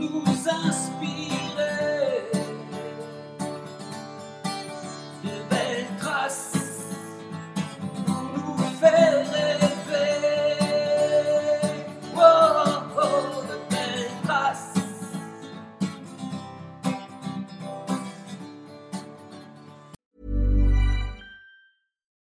[0.00, 1.39] nous inspirer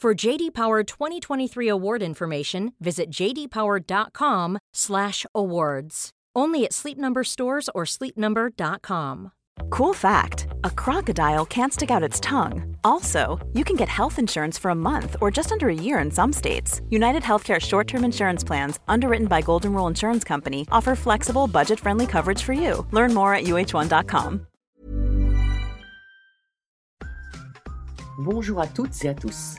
[0.00, 6.10] For JD Power 2023 award information, visit jdpower.com/awards.
[6.34, 9.32] Only at Sleep Number stores or sleepnumber.com.
[9.68, 12.76] Cool fact a crocodile can't stick out its tongue.
[12.82, 16.10] Also, you can get health insurance for a month or just under a year in
[16.10, 16.80] some states.
[16.88, 21.78] United Healthcare short term insurance plans, underwritten by Golden Rule Insurance Company, offer flexible, budget
[21.78, 22.86] friendly coverage for you.
[22.90, 24.46] Learn more at uh1.com.
[28.20, 29.58] Bonjour à toutes et à tous.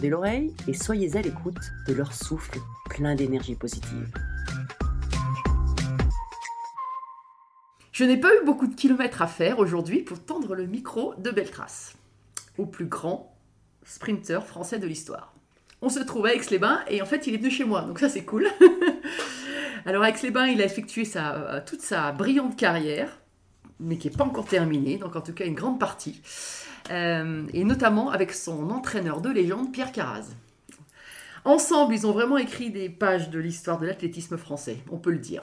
[0.00, 2.58] l'oreille et soyez à l'écoute de leur souffle
[2.90, 4.12] plein d'énergie positive.
[7.92, 11.30] Je n'ai pas eu beaucoup de kilomètres à faire aujourd'hui pour tendre le micro de
[11.30, 11.94] Beltrace,
[12.58, 13.36] au plus grand
[13.84, 15.34] sprinter français de l'histoire.
[15.82, 18.08] On se trouve à Aix-les-Bains et en fait il est venu chez moi, donc ça
[18.08, 18.46] c'est cool.
[19.84, 23.20] Alors Aix-les-Bains, il a effectué sa, toute sa brillante carrière,
[23.78, 26.22] mais qui n'est pas encore terminée, donc en tout cas une grande partie,
[26.90, 30.26] Euh, et notamment avec son entraîneur de légende, Pierre Carraz.
[31.44, 35.18] Ensemble, ils ont vraiment écrit des pages de l'histoire de l'athlétisme français, on peut le
[35.18, 35.42] dire.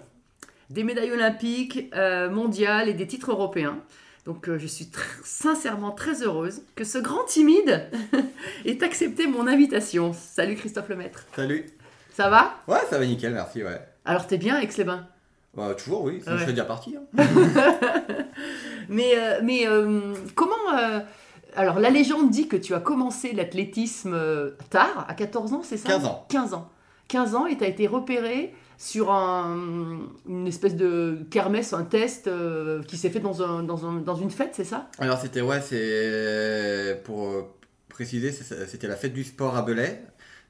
[0.69, 3.79] Des médailles olympiques, euh, mondiales et des titres européens.
[4.25, 7.89] Donc euh, je suis tr- sincèrement très heureuse que ce grand timide
[8.65, 10.13] ait accepté mon invitation.
[10.13, 11.25] Salut Christophe Lemaître.
[11.35, 11.65] Salut.
[12.13, 12.53] Ça va?
[12.67, 13.81] Ouais, ça va nickel, merci, ouais.
[14.05, 15.07] Alors t'es bien avec les bains
[15.55, 16.37] Bah, toujours, oui, sinon Ouais.
[16.39, 16.95] je serais déjà parti.
[16.95, 17.23] hein.
[18.89, 20.55] Mais, euh, mais euh, comment...
[21.55, 25.77] alors la légende dit que tu as commencé l'athlétisme euh, tard, à 14 ans, c'est
[25.77, 25.89] ça?
[25.89, 26.25] 15 ans.
[26.29, 26.69] 15 ans.
[27.07, 32.27] 15 ans et tu as été repéré sur un- une espèce de kermesse, un test
[32.27, 34.87] euh, qui s'est fait dans, un, dans, un- dans une fête, c'est ça?
[34.99, 37.01] Alors, c'était, ouais, c'est.
[37.03, 37.41] Pour euh,
[37.89, 40.01] préciser, c'est- c'était la fête du sport à Belay.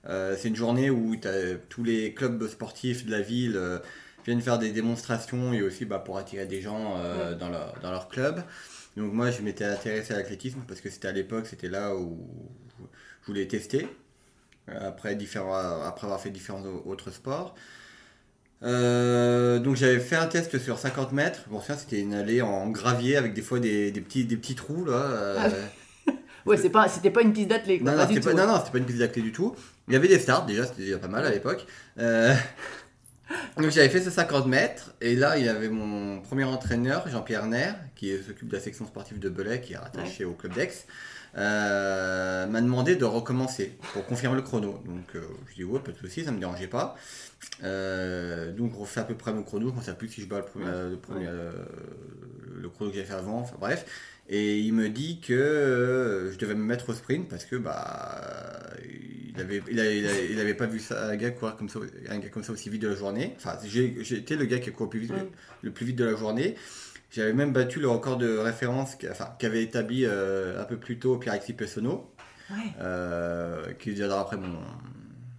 [0.08, 1.16] Euh, c'est une journée où
[1.70, 3.80] tous les clubs sportifs de la ville euh,
[4.26, 6.96] viennent faire des démonstrations et aussi bah, pour attirer des gens
[7.40, 8.44] dans, leur, dans leur club.
[8.98, 12.18] Donc, moi, je m'étais intéressé à l'athlétisme parce que c'était à l'époque, c'était là où
[13.22, 13.88] je voulais tester.
[14.68, 17.56] Après, différents, après avoir fait différents au- autres sports.
[18.62, 21.46] Euh, donc j'avais fait un test sur 50 mètres.
[21.50, 24.56] Bon, ça c'était une allée en gravier avec des fois des, des petits, des petits
[24.56, 24.94] trous là.
[24.94, 25.50] euh,
[26.46, 27.82] Ouais, c'est pas, c'était pas une piste d'athlète.
[27.82, 29.56] non, non, c'était pas, non, non, c'était pas une piste d'acté du tout.
[29.88, 31.66] Il y avait des starts déjà, c'était déjà pas mal à l'époque.
[32.00, 32.34] Euh,
[33.58, 37.46] donc j'avais fait ce 50 mètres et là il y avait mon premier entraîneur, Jean-Pierre
[37.46, 40.86] Nair, qui s'occupe de la section sportive de Belay, qui est rattaché au club d'Aix,
[41.38, 44.82] euh, m'a demandé de recommencer pour confirmer le chrono.
[44.86, 46.96] Donc euh, je dis ouais, pas de souci, ça me dérangeait pas.
[47.64, 50.28] Euh, donc on refait à peu près mon chrono, je ne sais plus si je
[50.28, 51.52] bats le premier, le, premier, euh,
[52.56, 53.86] le chrono que j'avais fait avant, enfin bref.
[54.32, 58.22] Et il me dit que euh, je devais me mettre au sprint parce que bah
[59.36, 61.70] il avait, il avait, il avait, il avait pas vu ça, un gars courir comme
[61.70, 61.80] ça,
[62.10, 63.34] un gars comme ça aussi vite de la journée.
[63.38, 65.28] Enfin, été le gars qui a couru le plus vite, Mm.
[65.64, 66.56] le plus vite de la journée.
[67.12, 71.18] J'avais même battu le record de référence enfin, qu'avait établi euh, un peu plus tôt
[71.18, 72.14] Pierre-Alexis Pessonneau,
[72.52, 72.58] Ouais.
[72.82, 74.60] euh, qui viendra après mon,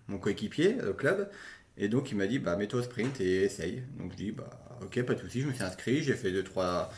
[0.08, 1.28] mon coéquipier au club.
[1.78, 3.82] Et donc il m'a dit bah mets-toi au sprint et essaye.
[3.98, 4.50] Donc je dis bah
[4.82, 6.90] ok pas de souci, je me suis inscrit, j'ai fait deux trois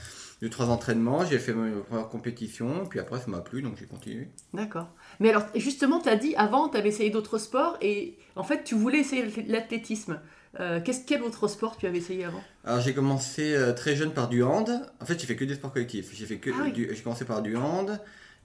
[0.42, 3.86] deux, trois entraînements, j'ai fait ma première compétition, puis après ça m'a plu, donc j'ai
[3.86, 4.26] continué.
[4.52, 4.88] D'accord.
[5.20, 8.64] Mais alors, justement, tu as dit avant, tu avais essayé d'autres sports et en fait,
[8.64, 10.20] tu voulais essayer l'athlétisme.
[10.58, 12.42] Euh, qu'est-ce, quel autre sport tu avais essayé avant?
[12.64, 14.68] Alors j'ai commencé euh, très jeune par du hand.
[15.00, 16.10] En fait, j'ai fait que des sports collectifs.
[16.12, 16.88] J'ai fait que Ah oui.
[16.90, 18.00] j'ai commencé par du hand.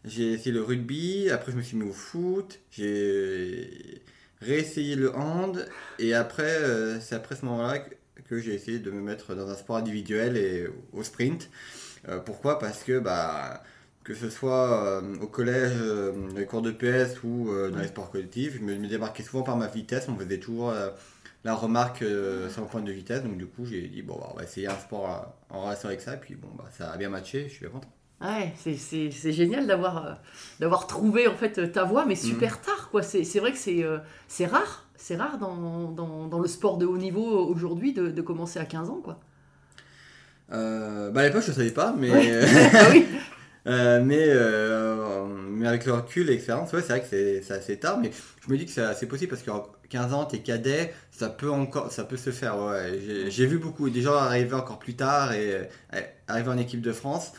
[0.06, 1.32] J'ai essayé le rugby.
[1.32, 2.60] Après, je me suis mis au foot.
[2.70, 4.04] J'ai
[4.40, 5.68] réessayé le hand.
[5.98, 7.90] Et après, euh, c'est après ce moment-là que,
[8.28, 11.50] que j'ai essayé de me mettre dans un sport individuel et au sprint.
[12.08, 12.60] Euh, pourquoi?
[12.60, 13.64] Parce que bah
[14.04, 17.88] que ce soit euh, au collège, euh, dans les cours de PS ou dans les
[17.88, 20.08] sports collectifs, je me, me démarquais souvent par ma vitesse.
[20.08, 20.74] On me faisait toujours
[21.44, 23.24] la remarque sur le point de vitesse.
[23.24, 26.02] Donc du coup, j'ai dit, bon, bah, on va essayer un sport en relation avec
[26.02, 26.14] ça.
[26.14, 27.92] Et puis bon, bah, ça a bien matché, je suis bien content.
[28.20, 33.04] Ouais, c'est, génial d'avoir, trouvé en fait ta voie, mais super tard quoi.
[33.04, 33.84] C'est, vrai que c'est,
[34.28, 38.22] c'est rare, c'est rare dans, dans, dans le sport de haut niveau aujourd'hui de, de
[38.22, 39.20] commencer à 15 ans quoi.
[40.52, 42.10] Euh, bah, à l'époque, je ne savais pas, mais,
[42.74, 43.06] Ah oui.
[43.68, 47.78] euh, mais, euh, mais avec le recul et l'expérience, ouais, c'est vrai que c'est, assez
[47.78, 48.00] tard.
[48.00, 48.12] Mais
[48.46, 51.92] je me dis que c'est possible parce qu'en 15 ans, t'es cadet, ça peut, encore,
[51.92, 52.60] ça peut se faire.
[52.60, 53.00] Ouais.
[53.30, 55.68] J'ai, vu beaucoup des gens arriver encore plus tard et
[56.28, 57.34] arriver en équipe de France.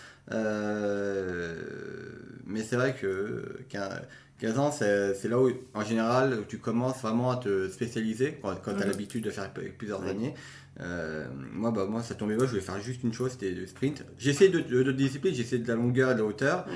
[2.47, 4.03] Mais c'est vrai que 15
[4.41, 8.73] 15 ans, c'est, là où, en général, tu commences vraiment à te spécialiser quand, quand
[8.75, 8.91] tu as Mhm.
[8.93, 10.11] l'habitude de faire plusieurs Ouais.
[10.11, 10.35] années.
[10.81, 13.67] Euh, moi, bah, moi, ça tombait pas, je voulais faire juste une chose, c'était le
[13.67, 14.05] sprint.
[14.17, 16.67] J'ai essayé de, de, de essayé de la longueur de la hauteur,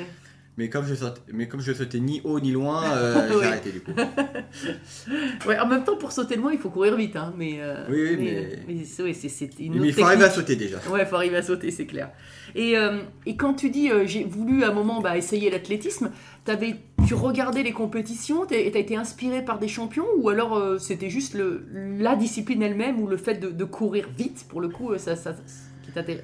[0.59, 3.70] mais comme je sautais, mais comme je sautais ni haut ni loin, euh, j'ai arrêté
[3.70, 3.93] du coup.
[5.47, 8.03] Ouais, en même temps, pour sauter loin, il faut courir vite, hein, mais, euh, Oui,
[8.11, 8.25] oui, mais,
[8.67, 10.79] mais- mais c'est, ouais, c'est, c'est une mais autre il faut arriver à sauter déjà.
[10.91, 12.11] Ouais, il faut arriver à sauter, c'est clair.
[12.55, 16.11] Et, euh, et quand tu dis euh, j'ai voulu à un moment bah, essayer l'athlétisme,
[16.44, 20.78] t'avais, tu regardais les compétitions, t'as t'as été inspiré par des champions ou alors euh,
[20.78, 21.64] c'était juste le,
[21.98, 25.16] la discipline elle-même ou le fait de, de courir vite, pour le coup, euh, ça,
[25.16, 25.34] ça,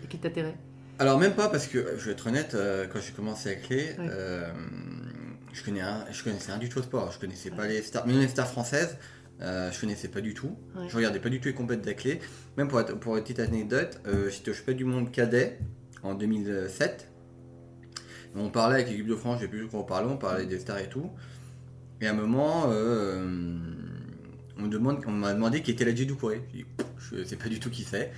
[0.08, 0.54] qui t'attirait?
[0.98, 3.90] Alors même pas parce que, je vais être honnête, euh, quand j'ai commencé à clé,
[3.98, 4.06] Ouais.
[4.10, 4.50] euh,
[5.52, 7.12] je, connais un- je connaissais rien du tout au sport.
[7.12, 8.96] Je connaissais pas les stars, même les stars françaises,
[9.40, 10.56] euh, je connaissais pas du tout.
[10.76, 10.88] Ouais.
[10.88, 12.18] Je regardais pas du tout les compètes de la clé.
[12.56, 15.58] Même pour, être- pour une petite anecdote, euh, j'étais au championnat du monde cadet
[16.02, 17.08] en 2007.
[18.36, 20.58] On parlait avec l'équipe de France, j'ai plus de quoi on parlait, on parlait des
[20.58, 21.10] stars et tout.
[22.00, 23.58] Et à un moment, euh,
[24.58, 26.42] on, demande, on m'a demandé qui était la Doucouré.
[26.52, 26.66] Je dis,
[27.12, 28.12] je sais pas du tout qui c'est.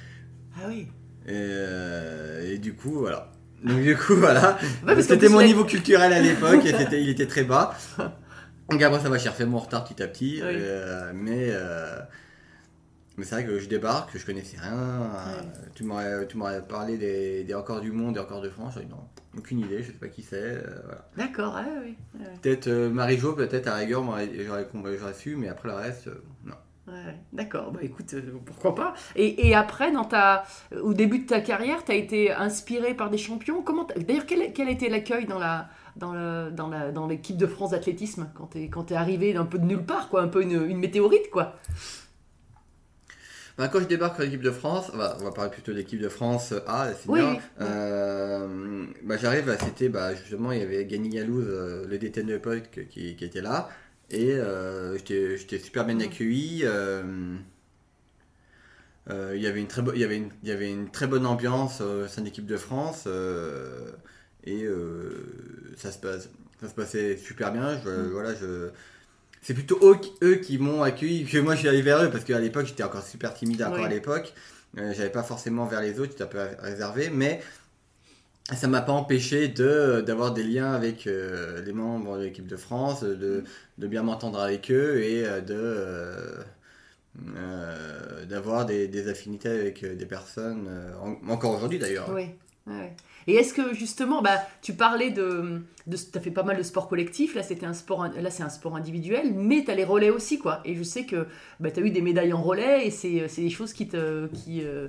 [0.56, 0.88] Ah oui.
[1.26, 3.30] Et, euh, et du coup, voilà.
[3.64, 4.58] Donc du coup, voilà.
[4.86, 7.76] Ouais, c'était mon niveau culturel à l'époque, il était très bas.
[8.70, 10.34] Donc après, ça va, refait mon retard petit à petit.
[10.36, 10.42] Oui.
[10.44, 11.96] euh, mais euh,
[13.18, 14.72] mais c'est vrai que je débarque, je connaissais rien.
[14.78, 15.42] euh,
[15.74, 16.26] Tu m'aurais,
[16.66, 18.74] parlé des, des records du monde, des records de France.
[18.74, 19.04] J'aurais dit non,
[19.36, 20.36] aucune idée, je sais pas qui c'est.
[20.42, 21.08] euh, voilà.
[21.16, 21.96] D'accord, ah oui.
[22.18, 24.64] ouais, Peut-être euh, Marie-Jo, peut-être à rigueur, j'aurais,
[25.14, 26.54] su, mais après le reste, euh, non.
[26.88, 27.14] ouais.
[27.32, 28.14] D'accord, bah écoute,
[28.46, 28.94] pourquoi pas.
[29.16, 30.44] Et, et après, dans ta,
[30.82, 33.62] au début de ta carrière, tu as été inspiré par des champions?
[33.62, 37.36] Comment D'ailleurs, quel, quel a été l'accueil dans la dans le- dans la- dans l'équipe
[37.36, 38.30] de France d'athlétisme?
[38.34, 40.78] Quand tu es, quand arrivé d'un peu de nulle part, quoi, un peu une, une
[40.78, 41.56] météorite, quoi.
[43.58, 45.76] Bah, quand je débarque en équipe de France, on va, on va parler plutôt de
[45.76, 47.36] l'équipe de France A, la senior.
[47.36, 47.40] oui.
[47.60, 52.26] Euh, bah, j'arrive, bah, c'était bah, justement, il y avait Gany Galouz, euh, le DTN
[52.26, 53.68] de l'époque, qui, qui était là.
[54.10, 56.62] Et euh, j'étais super bien accueilli.
[56.64, 57.02] euh,
[59.08, 60.90] euh, il, y avait une très bo- il, y avait une, il y avait une
[60.90, 63.04] très bonne ambiance euh, au sein de l'équipe de France.
[63.06, 63.90] euh,
[64.44, 66.28] et euh, ça, se passe,
[66.60, 67.78] ça se passait super bien.
[67.78, 68.70] Je, voilà, je,
[69.42, 72.10] c'est plutôt eux, qui- eux qui m'ont accueilli que moi je suis allé vers eux
[72.10, 73.84] parce qu'à l'époque j'étais encore super timide encore Oui.
[73.84, 74.32] à l'époque.
[74.78, 77.40] Euh, J'avais pas forcément vers les autres, j'étais un peu réservé, mais
[78.54, 82.56] ça m'a pas empêché de d'avoir des liens avec euh, les membres de l'équipe de
[82.56, 83.44] France, de,
[83.78, 86.44] de bien m'entendre avec eux et euh, de
[87.36, 90.68] euh, d'avoir des, des affinités avec des personnes,
[91.02, 92.08] en- encore aujourd'hui d'ailleurs.
[92.14, 92.26] Oui.
[92.66, 92.92] ouais.
[93.26, 96.62] Et est-ce que justement, bah, tu parlais de, de tu as fait pas mal de
[96.62, 99.84] sport collectif, là c'était un sport, là c'est un sport individuel, mais tu as les
[99.84, 100.60] relais aussi, quoi.
[100.64, 101.26] Et je sais que
[101.60, 104.26] bah, tu as eu des médailles en relais et c'est c'est des choses qui te
[104.28, 104.88] qui, euh,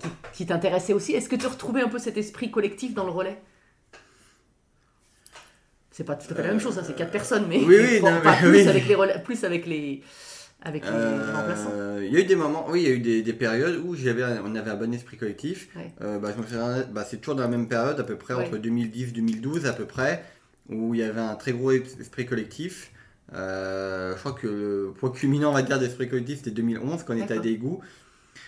[0.00, 1.12] qui, qui t'intéressaient aussi.
[1.12, 3.40] Est-ce que tu retrouvais un peu cet esprit collectif dans le relais?
[5.90, 7.76] C'est pas tout à fait la même chose, hein, c'est quatre personnes, mais Euh, oui,
[7.80, 8.68] oui, non, enfin, mais plus oui.
[8.68, 10.02] avec les relais, plus avec les
[10.62, 11.72] avec les Euh, remplaçants.
[12.02, 13.94] Il y a eu des moments, oui, il y a eu des, des périodes où
[13.94, 15.68] j'avais, on avait un bon esprit collectif.
[15.76, 15.92] Ouais.
[16.02, 18.34] Euh, bah, je me souviens, bah, c'est toujours dans la même période, à peu près
[18.34, 18.44] Ouais.
[18.46, 20.22] entre 2010-2012 à peu près,
[20.68, 22.92] où il y avait un très gros es- esprit collectif.
[23.32, 27.14] Euh, je crois que le point culminant, on va dire, d'esprit collectif, c'était 2011 quand
[27.14, 27.80] on était à des égouts.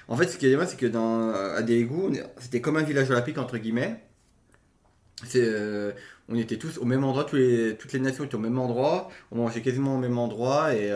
[0.09, 2.83] En fait, ce qui est bien, c'est que dans, à des égouts, c'était comme un
[2.83, 4.03] village olympique entre guillemets.
[5.37, 5.93] Euh,
[6.29, 9.09] on était tous au même endroit, tous les, toutes les nations étaient au même endroit,
[9.31, 10.91] on mangeait quasiment au même endroit et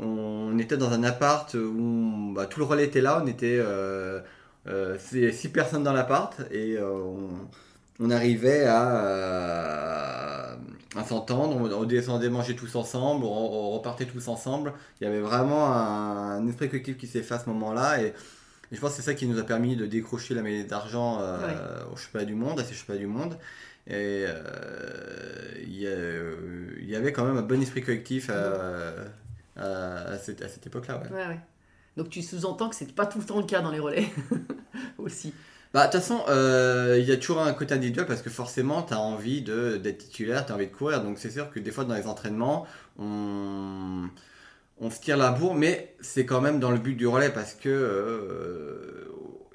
[0.00, 4.20] on était dans un appart où bah, tout le relais était là, on était euh,
[4.66, 7.30] euh, six personnes dans l'appart et euh, on,
[7.98, 10.56] on arrivait à, euh,
[10.96, 14.74] à s'entendre, on, on descendait manger tous ensemble, on, repartait tous ensemble.
[15.00, 18.02] Il y avait vraiment un, un esprit collectif qui s'est fait à ce moment-là.
[18.02, 20.66] Et, et je pense que c'est ça qui nous a permis de décrocher la médaille
[20.66, 21.20] d'argent
[21.92, 23.36] au championnat du monde, à ces championnats du monde.
[23.88, 24.24] Et
[25.66, 28.30] il y, avait quand même un bon esprit collectif
[29.60, 30.98] à- cette, à cette époque-là.
[30.98, 31.10] ouais.
[31.16, 31.40] Ouais, ouais.
[31.96, 34.06] Donc tu sous-entends que c'est pas tout le temps le cas dans les relais
[34.98, 35.32] aussi.
[35.72, 38.82] Bah, de toute façon, euh, il y a toujours un côté individuel parce que forcément,
[38.82, 41.02] tu as envie de- d'être titulaire, tu as envie de courir.
[41.02, 42.66] Donc, c'est sûr que des fois, dans les entraînements,
[42.98, 44.08] on,
[44.80, 47.54] on se tire la bourre, mais c'est quand même dans le but du relais parce
[47.54, 49.08] que euh,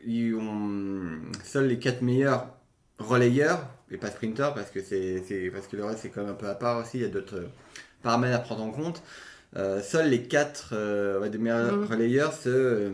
[0.05, 2.47] ils ont- seuls les quatre meilleurs
[2.99, 6.31] relayeurs et pas sprinters parce que, c'est, c'est- parce que le reste, c'est quand même
[6.31, 6.97] un peu à part aussi.
[6.99, 7.43] Il y a d'autres
[8.03, 9.01] paramètres à prendre en compte.
[9.57, 11.85] Euh, seuls les quatre euh, des meilleurs Mhm.
[11.85, 12.89] relayeurs se, euh,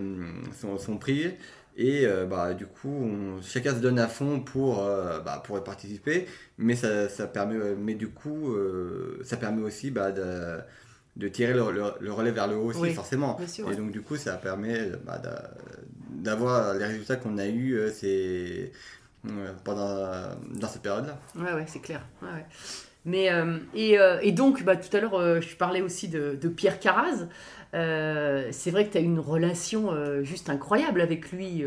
[0.59, 1.31] sont, sont pris.
[1.77, 4.83] Et bah, du coup, on- chacun se donne à fond pour,
[5.25, 6.27] bah, pour y participer,
[6.57, 8.53] mais ça, ça permet, mais du coup,
[9.23, 10.59] ça permet aussi bah, de,
[11.15, 13.39] de tirer le, le- le relais vers le haut aussi, Oui, forcément.
[13.71, 15.51] Et donc, du coup, ça permet bah, d'a-
[16.09, 18.71] d'avoir les résultats qu'on a eus ces-
[19.63, 20.11] pendant,
[20.53, 21.17] dans cette période-là.
[21.35, 22.05] Ouais, ouais, c'est clair.
[22.21, 22.45] Ouais, ouais.
[23.05, 26.37] Mais, euh, et, euh, et donc, bah, tout à l'heure, euh, je parlais aussi de,
[26.39, 27.27] de Pierre Carraz.
[27.73, 29.91] Euh, c'est vrai que tu as une relation
[30.23, 31.63] juste incroyable avec lui.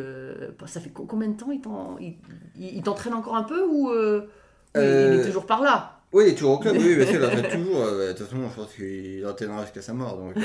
[0.67, 2.15] ça fait co- combien de temps il t'en- il,
[2.59, 3.91] il- il t'entraîne encore un peu ou
[4.77, 4.81] il
[5.21, 6.01] est toujours par là?
[6.13, 7.81] Oui, il est toujours au club, oui, entraîne toujours.
[7.87, 10.17] De toute façon, je pense qu'il entraînera jusqu'à sa mort.
[10.17, 10.35] Donc.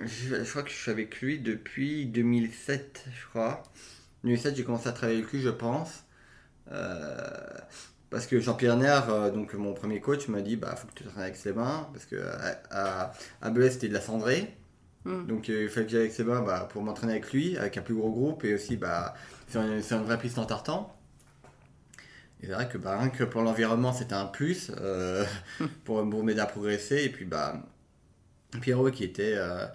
[0.00, 3.62] Je, je crois que je suis avec lui depuis 2007, je crois.
[4.24, 6.03] 2007, j'ai commencé à travailler avec lui, je pense.
[6.72, 7.58] Euh,
[8.10, 11.04] parce que Jean-Pierre Nair, euh, donc mon premier coach, m'a dit bah faut que tu
[11.04, 11.88] t'entraînes avec Sébin.
[11.92, 12.16] Parce que
[12.70, 14.54] à, à, à Belay, c'était de la cendrée.
[15.04, 15.26] Mm.
[15.28, 17.82] Donc euh, il fallait que j'aille avec Sébin bah, pour m'entraîner avec lui, avec un
[17.82, 19.14] plus gros groupe et aussi bah,
[19.48, 20.94] sur, une, sur une vraie piste en tartan.
[22.42, 25.24] Et c'est vrai que bah, rien que pour l'environnement, c'était un plus euh,
[25.84, 27.04] pour, pour m'aider à progresser.
[27.04, 27.62] Et puis bah,
[28.60, 29.34] Pierrot qui était.
[29.36, 29.66] euh,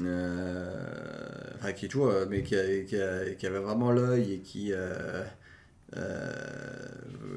[0.00, 4.38] euh, enfin, qui est toujours, mais qui, a- qui a- qui avait vraiment l'œil et
[4.40, 4.72] qui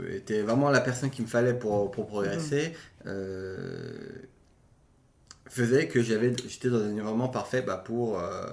[0.10, 2.74] était vraiment la personne qu'il me fallait pour, pour progresser,
[3.06, 3.98] euh,
[5.50, 8.48] faisait que j'avais, j'étais dans un environnement parfait bah, pour, euh,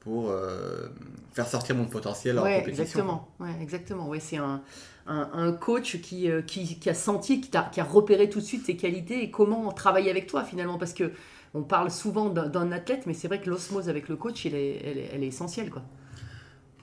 [0.00, 0.88] pour euh,
[1.34, 3.04] faire sortir mon potentiel en compétition.
[3.04, 3.28] exactement.
[3.40, 4.08] Ouais, exactement.
[4.08, 4.62] Ouais, c'est un,
[5.06, 8.40] un, un coach qui, euh, qui, qui a senti, qui, t'a- qui a repéré tout
[8.40, 10.78] de suite tes qualités et comment travailler avec toi finalement.
[10.78, 11.12] Parce que
[11.54, 14.76] on parle souvent d'un, athlète, mais c'est vrai que l'osmose avec le coach, il est,
[14.84, 15.70] elle, est, elle est essentielle.
[15.70, 15.82] Quoi.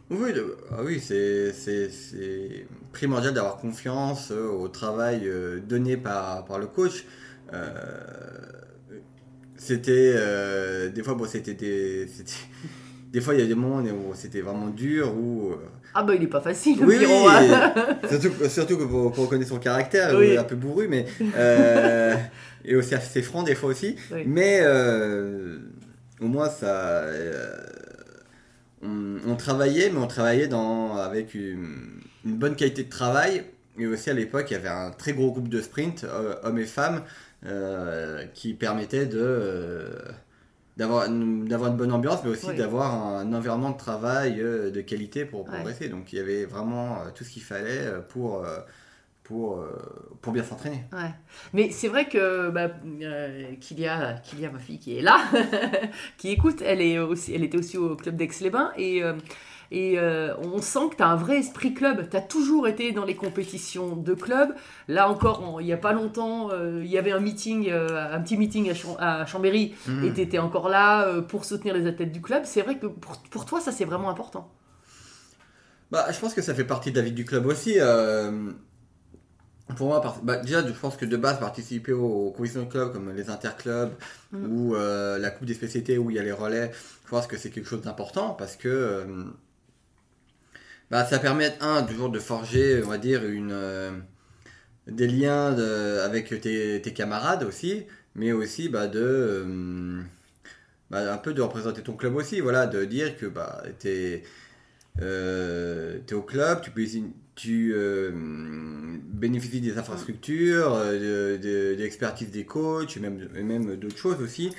[0.09, 0.31] Oui,
[0.71, 1.53] ah oui c'est,
[2.91, 7.05] primordial d'avoir confiance euh, au travail euh, donné par, par le coach.
[7.53, 7.69] Euh,
[9.57, 14.41] c'était euh, des fois bon c'était des fois il y a des moments où c'était
[14.41, 15.53] vraiment dur où
[15.93, 17.73] Ah bah il est pas facile, le oui, hein.
[18.09, 20.27] surtout, surtout que pour, pour connaître son caractère, Oui.
[20.27, 21.05] il est un peu bourru, mais
[21.37, 22.15] euh,
[22.65, 23.95] et aussi assez franc des fois aussi.
[24.11, 24.23] Oui.
[24.25, 25.59] Mais euh,
[26.19, 27.03] au moins ça,
[28.83, 33.43] on, on travaillait, mais on travaillait dans avec une, une bonne qualité de travail.
[33.77, 36.05] Et aussi à l'époque, il y avait un très gros groupe de sprint,
[36.43, 37.01] hommes et femmes,
[37.45, 39.89] euh, qui permettait de euh,
[40.77, 42.55] d'avoir une, d'avoir une bonne ambiance, mais aussi Oui.
[42.55, 45.55] d'avoir un environnement de travail euh, de qualité pour Ouais.
[45.55, 45.89] progresser.
[45.89, 48.45] Donc il y avait vraiment tout ce qu'il fallait pour,
[49.33, 49.67] pour, euh,
[50.21, 50.83] pour bien s'entraîner.
[50.93, 51.09] Ouais.
[51.53, 52.69] Mais c'est vrai que bah,
[53.01, 55.17] euh, Kylia, Kylia, ma fille qui est là,
[56.17, 59.13] qui écoute, elle, est aussi, elle était aussi au club d'Aix-les-Bains et, euh,
[59.71, 62.07] et euh, on sent que tu as un vrai esprit club.
[62.11, 64.53] Tu as toujours été dans les compétitions de club.
[64.87, 68.13] Là encore, en- il n'y a pas longtemps, euh, il y avait un meeting, euh,
[68.15, 70.03] un petit meeting à, Cham- à Chambéry Mhm.
[70.05, 72.43] et tu étais encore là pour soutenir les athlètes du club.
[72.45, 74.47] C'est vrai que pour, pour toi, ça c'est vraiment important.
[75.91, 77.79] Bah, je pense que ça fait partie de la vie du club aussi.
[79.75, 83.11] Pour moi, bah, déjà, je pense que de base, participer aux, compétitions de club comme
[83.13, 83.93] les interclubs
[84.33, 84.51] Mm.
[84.51, 86.71] ou euh, la Coupe des spécialités où il y a les relais,
[87.05, 89.05] je pense que c'est quelque chose d'important parce que euh,
[90.89, 93.91] bah, ça permet, un, toujours de forger, on va dire, une, euh,
[94.87, 99.45] des liens de- avec tes, tes camarades aussi, mais aussi bah, de.
[100.89, 104.23] bah, un peu de représenter ton club aussi, voilà, de dire que bah, t'es
[105.01, 106.85] euh, es au club, tu, peux,
[107.35, 108.11] tu euh,
[109.03, 113.97] bénéficies des infrastructures, euh, de, de- de l'expertise des coachs, et même, et même d'autres
[113.97, 114.53] choses aussi.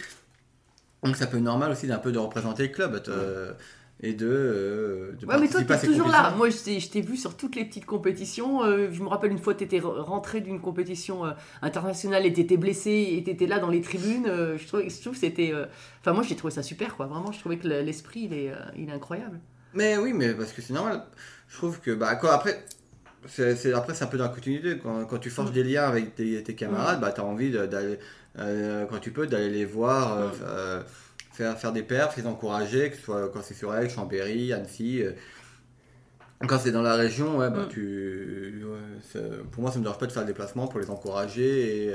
[1.02, 3.52] Donc ça peut être normal aussi d'un peu de représenter le club euh,
[4.00, 6.30] et de, euh, de Ouais, mais toi, t'es toujours là.
[6.36, 8.64] Moi, je t'ai- je t'ai vu sur toutes les petites compétitions.
[8.64, 11.22] Euh, je me rappelle une fois, tu étais rentré d'une compétition
[11.62, 14.26] internationale et tu étais blessé et tu étais là dans les tribunes.
[14.56, 15.52] Je, trouve, je trouve c'était.
[16.00, 17.06] Enfin, moi, j'ai trouvé ça super, quoi.
[17.06, 19.38] Vraiment, je trouvais que le- l'esprit, il est, il est incroyable.
[19.74, 21.04] Mais oui, mais parce que c'est normal.
[21.54, 22.64] Je trouve que, bah, quoi, après,
[23.28, 24.76] c'est, après, c'est un peu dans la continuité.
[24.82, 25.54] Quand, quand tu forges Mm.
[25.54, 28.00] des liens avec tes, tes camarades, bah, tu as envie d'aller,
[28.40, 30.32] euh, quand tu peux, d'aller les voir, euh, Mm.
[30.42, 30.82] euh,
[31.32, 35.04] faire, faire des perfs, les encourager, que ce soit quand c'est sur Aix, Chambéry, Annecy.
[36.48, 37.68] Quand c'est dans la région, ouais, bah, Mm.
[37.68, 39.20] tu, ouais,
[39.52, 41.94] pour moi, ça me dérange pas de faire le déplacement pour les encourager et,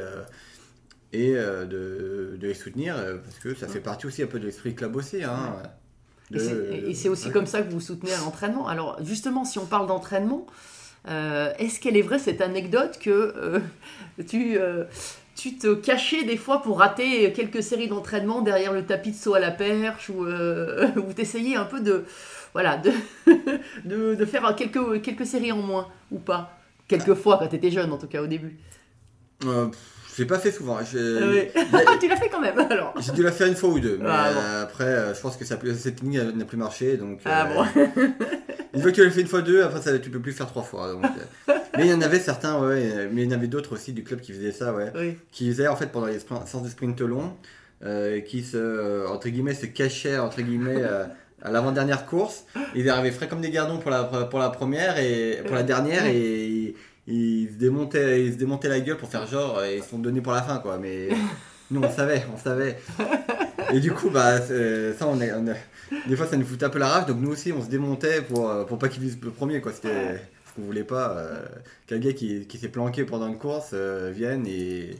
[1.11, 4.73] et de, de les soutenir parce que ça fait partie aussi un peu de l'esprit
[4.73, 5.21] club aussi.
[5.23, 5.61] Hein,
[6.33, 8.67] Et c'est aussi comme ça que vous soutenez à l'entraînement.
[8.67, 10.45] Alors justement, si on parle d'entraînement,
[11.07, 13.59] euh, est-ce qu'elle est vraie cette anecdote que euh,
[14.27, 14.83] tu, euh,
[15.35, 19.33] tu te cachais des fois pour rater quelques séries d'entraînement derrière le tapis de saut
[19.33, 22.05] à la perche ou, euh, ou t'essayais un peu de,
[22.53, 22.91] voilà, de,
[23.85, 26.57] de, de faire quelques, quelques séries en moins ou pas?
[26.87, 28.57] Quelques fois quand tu étais jeune en tout cas au début.
[30.19, 30.77] Pff, je l'ai pas fait souvent.
[30.79, 31.51] Ah ouais.
[31.99, 32.93] tu l'as fait quand même alors.
[32.99, 33.97] j'ai dû la faire une fois ou deux.
[34.01, 34.39] Mais Ah, bon.
[34.39, 36.97] euh, après, euh, je pense que ça, cette elle n'a plus marché.
[36.97, 37.53] Donc, Ah euh,
[37.95, 38.01] bon.
[38.73, 40.45] Une fois que tu l'as fait une fois deux, après ça, tu peux plus faire
[40.45, 40.91] trois fois.
[40.91, 41.03] donc,
[41.75, 44.03] mais il y en avait certains, ouais, mais il y en avait d'autres aussi du
[44.03, 44.91] club qui faisaient ça, ouais.
[44.95, 45.17] Oui.
[45.31, 47.33] Qui faisaient en fait pendant les sprints- séances de sprint long,
[47.83, 51.05] euh, qui se, entre guillemets, se cachaient entre guillemets euh,
[51.41, 52.45] à l'avant-dernière course.
[52.75, 56.05] Ils arrivaient frais comme des gardons pour la, pour la première et pour la dernière
[56.05, 56.75] et
[57.09, 59.99] ils, se démontaient, ils se démontaient la gueule pour faire genre et ils se sont
[59.99, 60.77] donnés pour la fin quoi.
[60.77, 61.09] Mais
[61.71, 62.77] nous on savait, on savait.
[63.73, 66.65] Et du coup, bah, c'est- ça, on est, on est- des fois, ça nous foutait
[66.65, 67.05] un peu la rage.
[67.05, 69.61] Donc, nous aussi, on se démontait pour, euh, pour pas qu'ils visent le premier.
[69.61, 69.73] Quoi.
[69.73, 70.19] C'était
[70.55, 71.15] qu'on voulait pas.
[71.17, 71.45] euh,
[71.85, 74.95] qu'un gars qui, qui s'est planqué pendant une course euh, vienne et,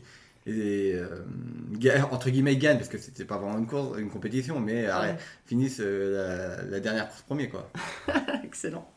[0.46, 2.78] et euh, entre guillemets, gagne.
[2.78, 6.80] Parce que c'était pas vraiment une course, une compétition, mais arrête, finisse euh, la, la
[6.80, 7.50] dernière course premier.
[7.50, 7.70] Quoi.
[8.44, 8.90] Excellent.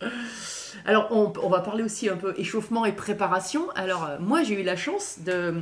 [0.84, 3.70] Alors, on, on va parler aussi un peu échauffement et préparation.
[3.74, 5.54] Alors, euh, moi, j'ai eu la chance de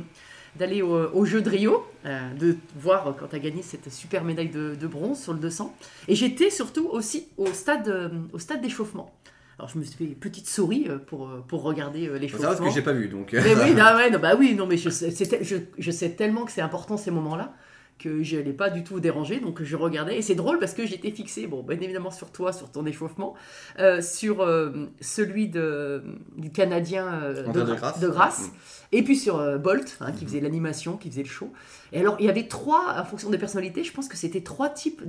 [0.57, 4.25] d'aller au, au jeu de Rio, euh, de voir quand tu as gagné cette super
[4.25, 5.73] médaille de, de bronze sur le 200.
[6.09, 9.13] Et j'étais surtout aussi au stade, au stade d'échauffement.
[9.61, 12.19] Alors, je me suis fait une petite souris euh, pour, euh, pour regarder euh, Faut
[12.19, 12.49] l'échauffement.
[12.49, 13.07] savoir ce que j'ai pas vu.
[13.09, 16.45] Donc, Mais oui, non, ouais, non, bah oui, non, mais je je, je sais tellement
[16.45, 17.53] que c'est important ces moments-là
[17.99, 20.17] que je n'allais pas du tout déranger, donc je regardais.
[20.17, 23.35] Et c'est drôle parce que j'étais fixée, bon, bien évidemment sur toi, sur ton échauffement,
[23.77, 26.01] euh, sur euh, celui de,
[26.35, 27.99] du Canadien euh, de, de Gra- Grasse.
[27.99, 28.51] de Grasse, Mm.
[28.93, 31.51] et puis sur Bolt, hein, qui faisait l'animation, qui faisait le show.
[31.93, 34.69] Et alors, il y avait trois, en fonction des personnalités, je pense que c'était trois
[34.69, 35.03] types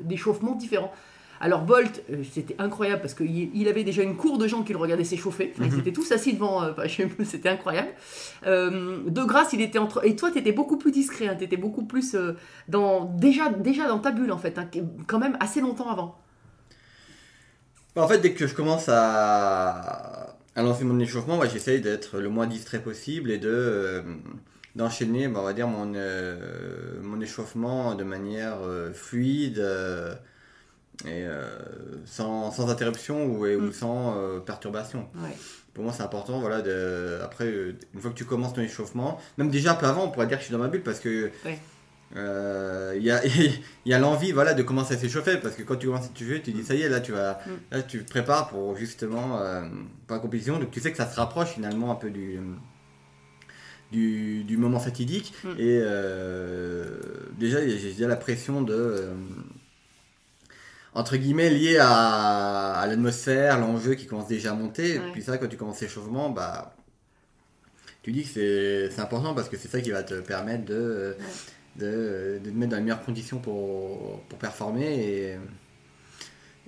[0.00, 0.92] d'échauffements différents.
[1.44, 4.72] Alors Bolt, euh, c'était incroyable parce qu'il il avait déjà une cour de gens qui
[4.72, 5.52] le regardaient s'échauffer.
[5.52, 5.80] Enfin, Ils Mhm.
[5.80, 6.72] étaient tous assis devant, euh,
[7.24, 7.88] c'était incroyable.
[8.46, 10.06] Euh, de grâce, il était entre.
[10.06, 12.16] Et toi, tu étais beaucoup plus discret, tu étais beaucoup plus
[12.68, 14.68] dans déjà, déjà dans ta bulle en fait, hein,
[15.08, 16.16] quand même assez longtemps avant.
[17.96, 22.46] En fait, dès que je commence à, à lancer mon échauffement, j'essaye d'être le moins
[22.46, 24.04] distrait possible et de
[24.76, 25.86] d'enchaîner, bah, on va dire, mon,
[27.02, 28.58] mon échauffement de manière
[28.94, 29.60] fluide
[31.04, 31.48] et euh,
[32.04, 33.72] sans, sans interruption ou, et- ou Mm.
[33.72, 35.08] sans euh, perturbation.
[35.16, 35.36] Ouais.
[35.74, 39.18] Pour moi, c'est important, voilà, de, après, euh, une fois que tu commences ton échauffement,
[39.38, 41.00] même déjà un peu avant, on pourrait dire que je suis dans ma bulle parce
[41.00, 41.58] que Ouais.
[42.16, 43.20] euh, il y a,
[43.86, 46.42] y a l'envie voilà, de commencer à s'échauffer parce que quand tu commences à t'échauffer,
[46.42, 47.50] tu dis ça y est, là tu, vas, Mm.
[47.74, 49.62] là, tu te prépares pour justement euh,
[50.06, 52.38] pour la compétition, donc tu sais que ça se rapproche finalement un peu du,
[53.90, 55.48] du, du moment fatidique Mm.
[55.58, 56.98] et euh,
[57.38, 59.08] déjà j'ai déjà la pression de.
[60.94, 64.98] Entre guillemets liée à, à l'atmosphère, l'enjeu qui commence déjà à monter.
[64.98, 65.04] Ouais.
[65.12, 66.74] Puis ça, quand tu commences l'échauffement, bah,
[68.02, 68.28] tu dis que
[68.90, 71.16] c'est important parce que c'est ça qui va te permettre de,
[71.76, 74.92] de, de te mettre dans les meilleures conditions pour, pour performer.
[74.98, 75.38] Et,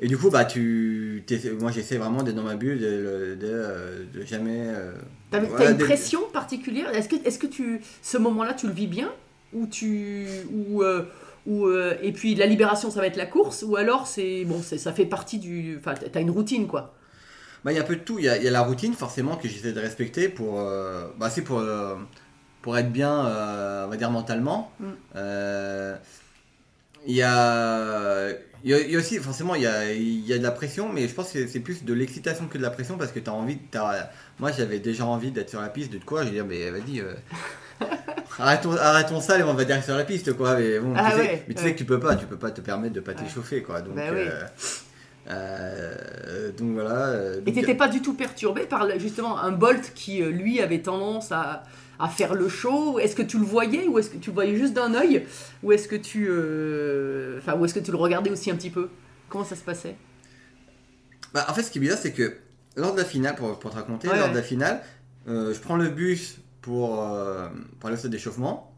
[0.01, 1.25] et du coup, bah, tu,
[1.61, 4.69] moi j'essaie vraiment d'être dans ma bulle, de, de, de jamais.
[4.69, 4.93] euh,
[5.31, 6.89] T'avais- voilà, T'as une pression particulière?
[6.95, 9.11] Est-ce que, est-ce que tu, ce moment-là, tu le vis bien?
[9.53, 11.05] Ou tu, ou, euh,
[11.47, 14.63] ou euh, et puis la libération, ça va être la course, ou alors c'est bon,
[14.63, 16.95] ça fait partie du, enfin, t'as une routine quoi.
[17.65, 18.19] Bah, il y a un peu de tout.
[18.19, 20.61] Il y a, il y a la routine, forcément, que j'essaie de respecter pour.
[20.61, 21.95] euh, bah, c'est pour, euh,
[22.61, 23.11] pour être bien,
[23.87, 24.71] on va dire, mentalement.
[24.81, 24.93] Mm.
[27.07, 28.31] Il y a.
[28.67, 30.43] Il y, a, il y a aussi, forcément, il y a, il y a de
[30.43, 33.13] la pression, mais je pense que c'est plus de l'excitation que de la pression parce
[33.13, 33.59] que tu as envie.
[33.71, 36.71] t'as- moi, j'avais déjà envie d'être sur la piste, de quoi Je vais dire, mais
[36.71, 37.03] vas-y,
[38.39, 40.57] arrêtons, arrêtons ça et on va direct sur la piste, quoi.
[40.59, 41.67] Mais, bon, Ah tu sais, mais tu ouais.
[41.69, 43.81] sais que tu peux pas, tu peux pas te permettre de pas t'échauffer, quoi.
[43.81, 44.19] Donc, Bah oui.
[44.21, 44.43] euh,
[45.31, 47.07] euh, donc voilà.
[47.09, 51.33] euh, Et t'étais pas du tout perturbé par justement un Bolt qui lui avait tendance
[51.33, 51.63] à,
[51.99, 52.99] à faire le show?
[52.99, 55.27] Est-ce que tu le voyais ou est-ce que tu le voyais juste d'un œil?
[55.63, 58.71] Ou est-ce que tu, euh, enfin, ou est-ce que tu le regardais aussi un petit
[58.71, 58.89] peu?
[59.29, 59.97] Comment ça se passait?
[61.33, 62.37] Bah, en fait, ce qui est bizarre, c'est que
[62.77, 64.33] lors de la finale, pour, pour te raconter, Ouais, lors ouais.
[64.33, 64.83] de la finale,
[65.27, 67.47] je prends le bus pour, euh,
[67.79, 68.71] pour aller au stade d'échauffement.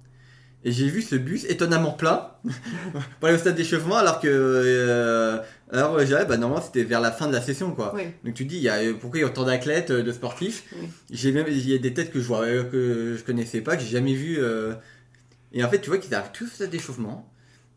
[0.65, 2.33] Et j'ai vu ce bus étonnamment plein
[3.21, 5.39] pour aller au stade d'échauffement, alors que euh,
[5.71, 7.93] Alors, j'avais, bah, normalement, c'était vers la fin de la session, quoi.
[7.95, 8.03] Oui.
[8.25, 10.11] Donc, tu te dis, il y a, pourquoi il y a autant d'athlètes, euh, de
[10.11, 10.65] sportifs?
[10.81, 10.89] Oui.
[11.13, 13.77] J'ai même, il y a des têtes que je vois, euh, que je connaissais pas,
[13.77, 14.39] que j'ai jamais vu.
[14.41, 14.75] euh,
[15.53, 17.31] Et en fait, tu vois qu'ils arrivent tous à d'échauffement.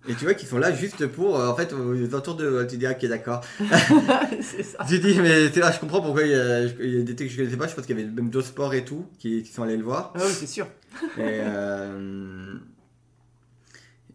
[0.07, 2.65] Et tu vois qu'ils sont là juste pour, euh, en fait, aux alentours de.
[2.69, 3.41] Tu dis, ah, ok, d'accord.
[4.41, 4.79] c'est ça.
[4.87, 7.15] Tu dis, mais c'est là, je comprends pourquoi il y, a, il y a des
[7.15, 7.67] têtes que je connaissais pas.
[7.67, 9.83] Je pense qu'il y avait même d'autres sports et tout qui, qui sont allés le
[9.83, 10.13] voir.
[10.15, 10.67] Ah oui, c'est sûr.
[11.17, 12.55] Et, euh,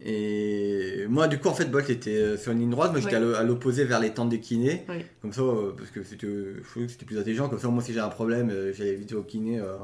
[0.01, 2.91] et moi, du coup, en fait, Bolt était euh, sur une ligne droite.
[2.91, 4.85] Moi, j'étais à l'o- à l'opposé vers les tentes des kinés.
[4.89, 5.05] Oui.
[5.21, 5.41] Comme ça,
[5.77, 7.47] parce que c'était, je trouvais que c'était plus intelligent.
[7.47, 9.77] Comme ça, moi, si j'ai un problème, j'allais vite au kiné euh,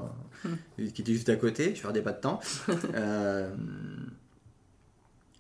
[0.94, 1.74] qui était juste à côté.
[1.76, 2.40] Je perdais pas de temps.
[2.96, 3.50] Euh,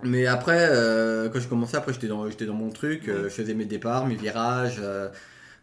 [0.03, 3.07] mais après, euh, quand j'ai commencé, après, j'étais dans, j'étais dans mon truc.
[3.07, 5.09] euh, je faisais mes départs, mes virages, euh,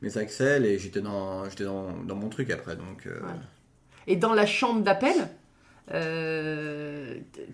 [0.02, 0.64] mes accels.
[0.66, 2.76] Et j'étais dans, j'étais dans, dans mon truc après.
[2.76, 3.12] Donc, Ouais.
[4.06, 5.28] Et dans la chambre d'appel,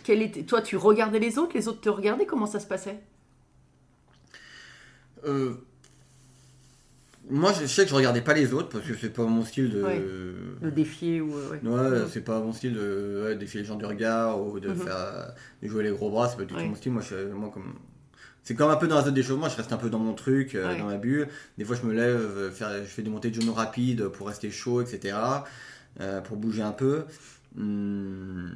[0.05, 0.43] quel était...
[0.43, 3.01] toi, tu regardais les autres, les autres te regardaient, comment ça se passait?
[5.27, 5.55] Euh,
[7.31, 9.71] moi, je sais que je regardais pas les autres parce que c'est pas mon style
[9.71, 9.83] de.
[9.83, 10.03] Ouais.
[10.63, 11.35] Le défier ou...
[11.37, 11.69] euh, ouais.
[11.69, 14.77] Ouais, c'est pas mon style de ouais, défier les gens du regard ou de Mhm.
[14.77, 16.93] faire de jouer les gros bras, c'est pas du tout mon style.
[16.93, 17.75] Moi, je, moi comme
[18.43, 20.55] c'est comme un peu dans la zone d'échauffement, je reste un peu dans mon truc,
[20.55, 21.29] euh, dans ma bulle.
[21.57, 24.27] Des fois, je me lève, euh, faire, je fais des montées de genoux rapides pour
[24.29, 25.17] rester chaud, etc.
[26.01, 27.05] euh, pour bouger un peu.
[27.59, 28.55] Hum,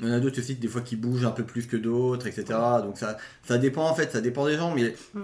[0.00, 2.26] Il y en a d'autres aussi, des fois, qui bougent un peu plus que d'autres,
[2.26, 2.44] etc.
[2.82, 4.74] Donc ça, ça dépend en fait, ça dépend des gens.
[4.74, 5.20] Mais Mm.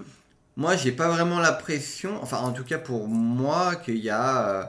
[0.56, 4.48] Moi, j'ai pas vraiment la pression, enfin, en tout cas pour moi, qu'il y a
[4.60, 4.64] euh,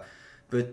[0.50, 0.66] peut-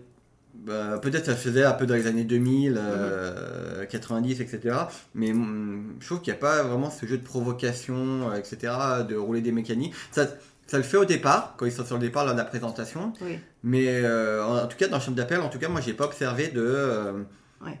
[0.53, 4.75] bah, peut-être ça se faisait un peu dans les années 2000, euh, 90, etc.
[5.15, 8.73] Mais hum, je trouve qu'il n'y a pas vraiment ce jeu de provocation, euh, etc.,
[9.07, 9.93] de rouler des mécaniques.
[10.11, 10.27] Ça,
[10.67, 13.13] ça le fait au départ, quand ils sont sur le départ lors de la présentation.
[13.21, 13.39] Oui.
[13.63, 16.05] Mais euh, en tout cas, dans la chambre d'appel, en tout cas, moi, j'ai pas
[16.05, 17.25] observé de.
[17.65, 17.79] Ouais.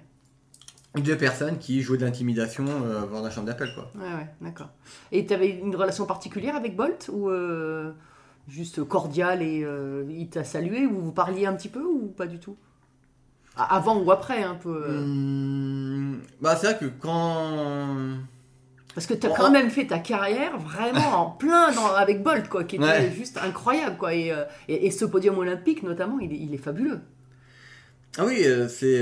[0.95, 3.91] De personnes qui jouaient de l'intimidation euh, dans la chambre d'appel, quoi.
[3.95, 4.69] Ouais, ouais, d'accord.
[5.11, 7.91] Et tu avais une relation particulière avec Bolt ou euh,
[8.49, 12.25] juste cordiale et euh, il t'a salué ou vous parliez un petit peu ou pas
[12.27, 12.57] du tout?
[13.55, 18.17] Avant ou après un peu euh, Hum, bah, c'est vrai que quand.
[18.95, 21.93] Parce que tu as Bon, quand on- même fait ta carrière vraiment en plein dans-
[21.95, 23.11] avec Bolt, quoi, qui était Ouais.
[23.11, 23.97] juste incroyable.
[23.97, 24.13] Quoi.
[24.15, 24.33] Et,
[24.67, 26.99] et, et ce podium olympique, notamment, il est, il est fabuleux.
[28.17, 29.01] Ah oui, c'est.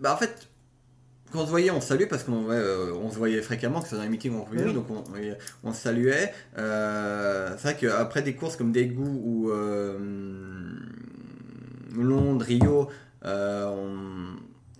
[0.00, 0.48] Bah, en fait,
[1.36, 3.84] quand on se voyait, on se saluait parce qu'on euh, on se voyait fréquemment, que
[3.84, 4.72] ce soit dans les meetings ou en Oui.
[4.74, 5.04] donc on,
[5.64, 6.32] on se saluait.
[6.58, 9.98] Euh, c'est vrai qu'après des courses comme Daegu ou euh,
[11.96, 12.88] Londres, Rio,
[13.24, 14.36] on,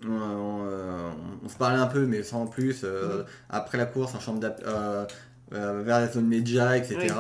[0.07, 1.13] on- on,
[1.45, 2.83] on se parlait un peu, mais sans plus.
[2.85, 5.05] euh, Après la course, en chambre d'app- euh,
[5.55, 7.15] euh, vers la zone média, etc.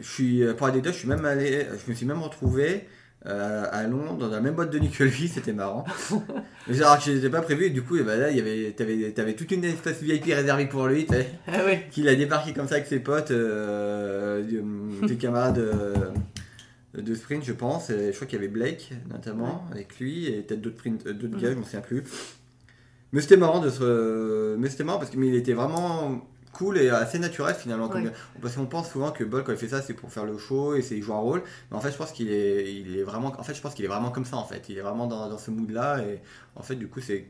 [0.00, 2.88] Je suis, pour la anecdote, je suis même allé, je me suis même retrouvé
[3.26, 5.84] euh, à Londres dans la même boîte de nuit que lui, c'était marrant.
[6.70, 9.10] Genre que je n'étais pas prévu, et du coup, ben là, il y avait, t'avais,
[9.12, 11.86] t'avais toute une espace VIP réservée pour lui, tu sais, Ah ouais.
[11.90, 14.42] qu'il a débarqué comme ça avec ses potes, euh,
[15.02, 15.94] des camarades euh,
[16.96, 17.90] de sprint, je pense.
[17.90, 21.38] Et je crois qu'il y avait Blake, notamment, avec lui, et peut-être d'autres, euh, d'autres
[21.38, 22.04] gars, je m'en souviens plus.
[23.12, 24.56] Mais c'était marrant de se.
[24.58, 26.26] Mais c'était marrant parce qu'il était vraiment
[26.58, 27.88] cool et assez naturel finalement.
[27.88, 28.10] comme-.
[28.42, 30.74] Parce qu'on pense souvent que Bol quand il fait ça c'est pour faire le show
[30.74, 31.42] et c'est il joue un rôle.
[31.70, 33.32] Mais en fait je pense qu'il est, il est vraiment.
[33.38, 34.68] En fait je pense qu'il est vraiment comme ça en fait.
[34.68, 36.20] Il est vraiment dans, dans ce mood là et
[36.56, 37.28] en fait du coup c'est.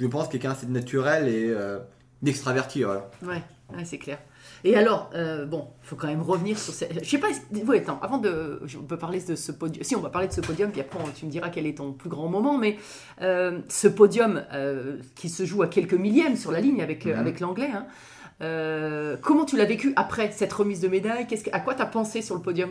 [0.00, 1.78] Je pense quelqu'un assez naturel et euh,
[2.22, 3.10] d'extraverti voilà.
[3.22, 3.42] Ouais,
[3.76, 4.18] ouais, c'est clair.
[4.64, 7.02] Et alors, euh, bon, il faut quand même revenir sur cette...
[7.02, 7.28] Je sais pas,
[7.66, 8.60] oui, attends, avant de...
[8.78, 9.82] On peut parler de ce podium...
[9.82, 11.92] Si, on va parler de ce podium, puis après, tu me diras quel est ton
[11.92, 12.76] plus grand moment, mais
[13.22, 17.18] euh, ce podium euh, qui se joue à quelques millièmes sur la ligne avec, Mhm.
[17.18, 17.86] avec l'anglais, hein,
[18.42, 21.26] euh, comment tu l'as vécu après cette remise de médaille?
[21.26, 22.70] Qu'est-ce que- À quoi tu as pensé sur le podium?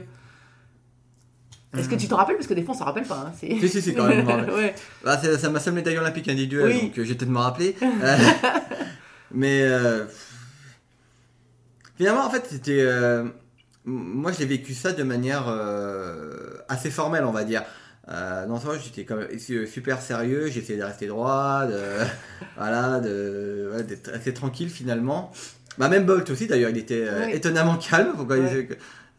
[1.77, 2.35] Est-ce que tu te rappelles?
[2.37, 3.25] Parce que des fois, on s'en rappelle pas.
[3.27, 4.25] hein, c'est- Si, si, si, quand même.
[4.49, 4.73] Ouais.
[5.03, 6.81] Bah, c'est ma seule médaille olympique individuelle, Oui.
[6.87, 7.75] donc euh, j'ai peut-être me rappeler.
[7.83, 8.17] Euh,
[9.31, 10.05] mais euh,
[11.95, 12.83] finalement, en fait, c'était.
[13.85, 15.47] moi, je l'ai vécu ça de manière
[16.67, 17.63] assez formelle, on va dire.
[18.07, 19.05] Dans ce sens, j'étais
[19.67, 21.79] super sérieux, j'essayais de rester droit, de,
[22.57, 25.31] voilà, de, ouais, d'être assez tranquille finalement.
[25.79, 28.11] Bah, même Bolt aussi, d'ailleurs, il était euh, étonnamment calme.
[28.15, 28.69] Pourquoi il- Ouais.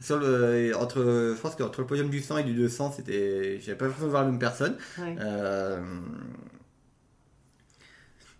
[0.00, 3.76] sur le, entre, je pense qu'entre le podium du 100 et du 200, c'était, j'avais
[3.76, 4.76] pas l'impression de voir la même personne.
[4.98, 5.16] Ouais.
[5.20, 5.80] Euh,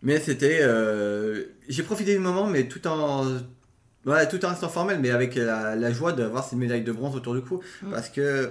[0.02, 0.61] Mais c'était.
[0.62, 3.26] euh, J'ai profité du moment, mais tout en.
[4.06, 7.14] Ouais, tout en restant formel, mais avec la, la joie d'avoir cette médaille de bronze
[7.16, 7.61] autour du cou.
[7.83, 7.90] Mm.
[7.90, 8.50] Parce que.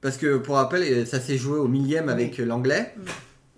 [0.00, 2.12] Parce que, pour rappel, ça s'est joué au millième Oui.
[2.12, 2.94] avec l'anglais.
[2.96, 3.00] Mm.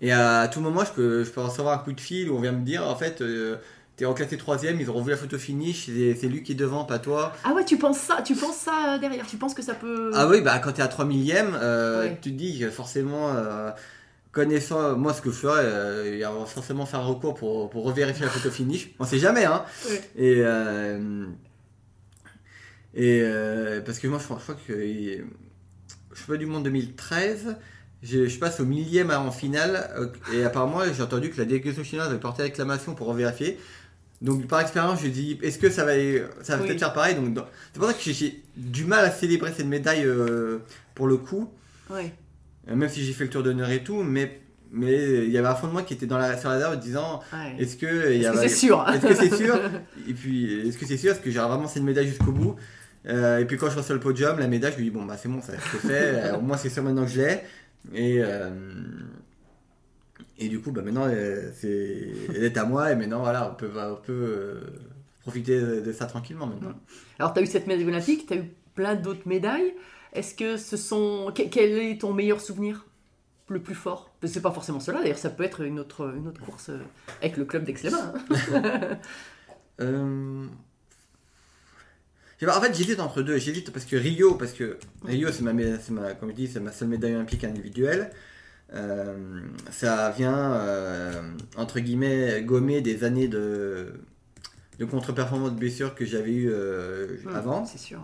[0.01, 2.41] Et à tout moment, je peux, je peux recevoir un coup de fil où on
[2.41, 3.57] vient me dire en fait, euh,
[3.99, 6.85] t'es en classé troisième, ils ont revu la photo finish, c'est lui qui est devant,
[6.85, 7.33] pas toi.
[7.43, 10.11] Ah ouais, tu penses ça, tu penses ça derrière, tu penses que ça peut...
[10.15, 12.17] Ah oui, bah quand t'es à 3 millième, euh, Ouais.
[12.21, 13.29] tu te dis forcément.
[13.35, 13.71] euh,
[14.31, 17.83] connaissant moi ce que je ferais, euh, il aura forcément faire un recours pour, pour
[17.83, 18.91] revérifier la photo finish.
[18.99, 19.63] On sait jamais, hein.
[19.89, 20.01] Ouais.
[20.15, 21.25] Et, euh,
[22.93, 26.63] et euh, parce que moi, je crois, je crois que je suis pas du monde
[26.63, 27.57] 2013.
[28.01, 31.83] Je, je passe au millième en finale euh, et apparemment j'ai entendu que la délégation
[31.83, 33.59] chinoise avait porté réclamation pour revérifier.
[34.21, 35.93] Donc par expérience, je dis est-ce que ça va,
[36.41, 36.67] ça va Oui.
[36.67, 37.15] peut-être faire pareil?
[37.15, 40.59] Donc dans- c'est pour ça que j'ai- du mal à célébrer cette médaille euh,
[40.95, 41.49] pour le coup.
[41.89, 42.13] Ouais.
[42.69, 45.47] Euh, même si j'ai fait le tour d'honneur et tout, mais mais il y avait
[45.47, 47.55] un fond de moi qui était dans la, sur la réserve disant Ouais.
[47.63, 48.85] est-ce que y Est-ce que c'est sûr?
[48.93, 49.59] est-ce que c'est sûr?
[50.07, 51.11] Et puis est-ce que c'est sûr?
[51.13, 52.55] Est-ce que j'aurai vraiment cette médaille jusqu'au bout?
[53.07, 55.15] Euh, et puis quand je reçois le podium la médaille je me dis bon bah
[55.17, 57.39] c'est bon ça c'est fait Euh, au moins c'est sûr maintenant que je l'ai
[57.95, 58.49] et euh,
[60.39, 63.55] et du coup bah maintenant euh, c'est elle est à moi et maintenant voilà on
[63.55, 64.61] peut on peut euh,
[65.21, 66.73] profiter de, de ça tranquillement maintenant
[67.19, 69.73] Alors, tu as eu cette médaille olympique, tu as eu plein d'autres médailles.
[70.13, 71.31] Est-ce que ce sont.
[71.35, 72.85] que- Quel est ton meilleur souvenir
[73.49, 74.11] le plus fort?
[74.19, 76.69] Parce que C'est pas forcément cela, d'ailleurs, ça peut être une autre, une autre course
[76.69, 76.79] euh,
[77.21, 78.13] avec le club d'Aix-les-Bains.
[78.53, 78.97] hein.
[79.81, 80.45] Euh,
[82.47, 83.37] En fait, j'hésite entre deux.
[83.37, 86.59] J'hésite parce que Rio, parce que Rio, c'est ma, c'est ma, comme je dis, c'est
[86.59, 88.11] ma seule médaille olympique individuelle.
[88.73, 91.21] Euh, ça vient euh,
[91.57, 93.93] entre guillemets gommer des années de,
[94.77, 97.65] de contre-performance de blessures que j'avais eu euh, avant.
[97.65, 98.01] C'est sûr.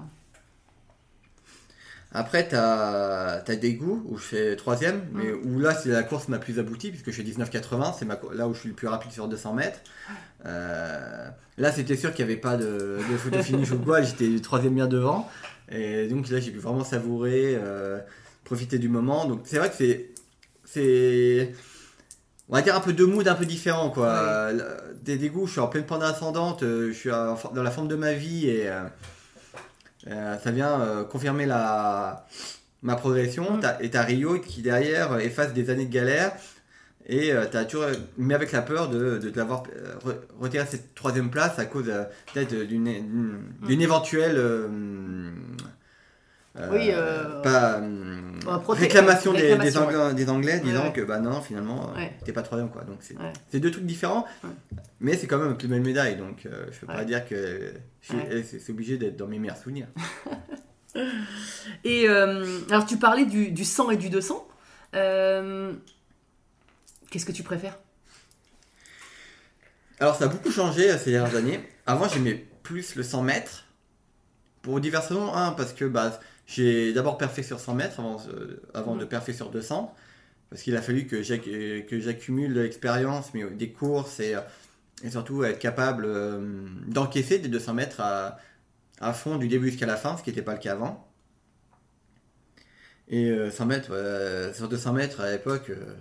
[2.11, 6.29] Après, t'as as des goûts où je fais troisième, mais où là, c'est la course
[6.29, 9.11] ma plus aboutie, puisque je fais 19,80, c'est là où je suis le plus rapide
[9.11, 9.81] sur 200 mètres.
[10.45, 14.75] Là, c'était sûr qu'il n'y avait pas de, de photo finish ou quoi, j'étais troisième
[14.75, 15.29] bien devant.
[15.69, 17.59] Et donc là, j'ai pu vraiment savourer,
[18.45, 19.25] profiter du moment.
[19.25, 20.14] Donc c'est vrai que c'est.
[20.75, 21.53] C'est
[22.49, 24.07] on va dire un peu deux moods un peu différents quoi.
[24.07, 27.87] Euh, Des dégoûts, je suis en pleine pente ascendante, euh, je suis dans la forme
[27.87, 28.69] de ma vie et
[30.07, 32.27] euh, ça vient euh, confirmer la,
[32.83, 33.59] ma progression.
[33.59, 36.31] T'as- et t'as Rio qui derrière efface des années de galère.
[37.07, 37.85] Et euh, t'as toujours,
[38.17, 39.63] mais avec la peur de, de, de l'avoir
[40.05, 41.91] re- retiré cette troisième place à cause
[42.33, 42.85] peut-être d'une
[43.67, 44.37] d'une- éventuelle
[46.71, 50.93] Oui, euh, pas, euh, euh, proté- réclamation, des- Anglais, des Anglais disant ouais.
[50.93, 52.99] que bah non finalement euh, t'es pas troisième quoi donc
[53.49, 54.25] c'est deux trucs différents
[55.01, 57.73] mais c'est quand même une plus belle médaille donc euh, je peux pas dire que
[58.31, 59.87] eh, c'est obligé d'être dans mes meilleurs souvenirs
[61.83, 64.47] Et euh, alors, tu parlais du, du 100 et du 200.
[64.95, 65.73] Euh,
[67.11, 67.77] Qu'est-ce que tu préfères?
[69.99, 71.59] Alors ça a beaucoup changé euh, ces dernières années.
[71.85, 73.65] Avant j'aimais plus le 100 mètres.
[74.61, 75.33] Pour diverses raisons.
[75.33, 79.33] Un, parce que bah, j'ai d'abord perfé sur 100 mètres avant, euh, avant de perfer
[79.33, 79.93] sur 200.
[80.49, 84.41] Parce qu'il a fallu que j'ac- que j'accumule l'expérience, mais des courses et, euh,
[85.03, 88.37] et surtout être capable euh, d'encaisser des 200 mètres à,
[89.01, 91.07] à fond du début jusqu'à la fin, ce qui n'était pas le cas avant.
[93.07, 95.95] Et euh, 100 mètres, sur 200 mètres à l'époque, euh,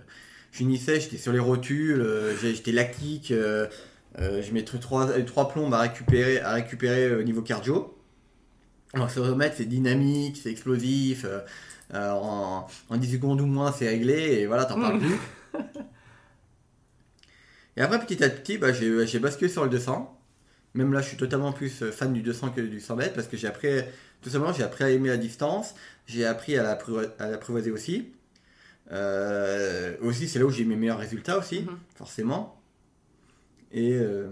[0.51, 5.81] je finissais, j'étais sur les rotules, euh, j'étais lactique, je mettrais trois, trois plombes à
[5.81, 7.94] récupérer, à récupérer au niveau cardio.
[8.95, 11.39] Alors 200 mètres, c'est dynamique, c'est explosif, euh,
[11.93, 15.15] euh, en, en 10 secondes ou moins, c'est réglé, et voilà, t'en parles plus.
[17.77, 20.11] Et après, petit à petit, bah, j'ai basculé sur le 200.
[20.75, 23.35] Même là, je suis totalement plus fan du 200 que du 100 mètres parce que
[23.37, 23.67] j'ai appris,
[24.21, 28.11] tout simplement, j'ai appris à aimer la distance, j'ai appris à l'apprivo- à l'apprivoiser aussi.
[28.91, 31.77] Euh, aussi, c'est là où j'ai mes meilleurs résultats aussi, Mhm.
[31.95, 32.61] forcément.
[33.71, 34.29] Et, euh,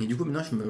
[0.00, 0.64] et du coup, maintenant, je me,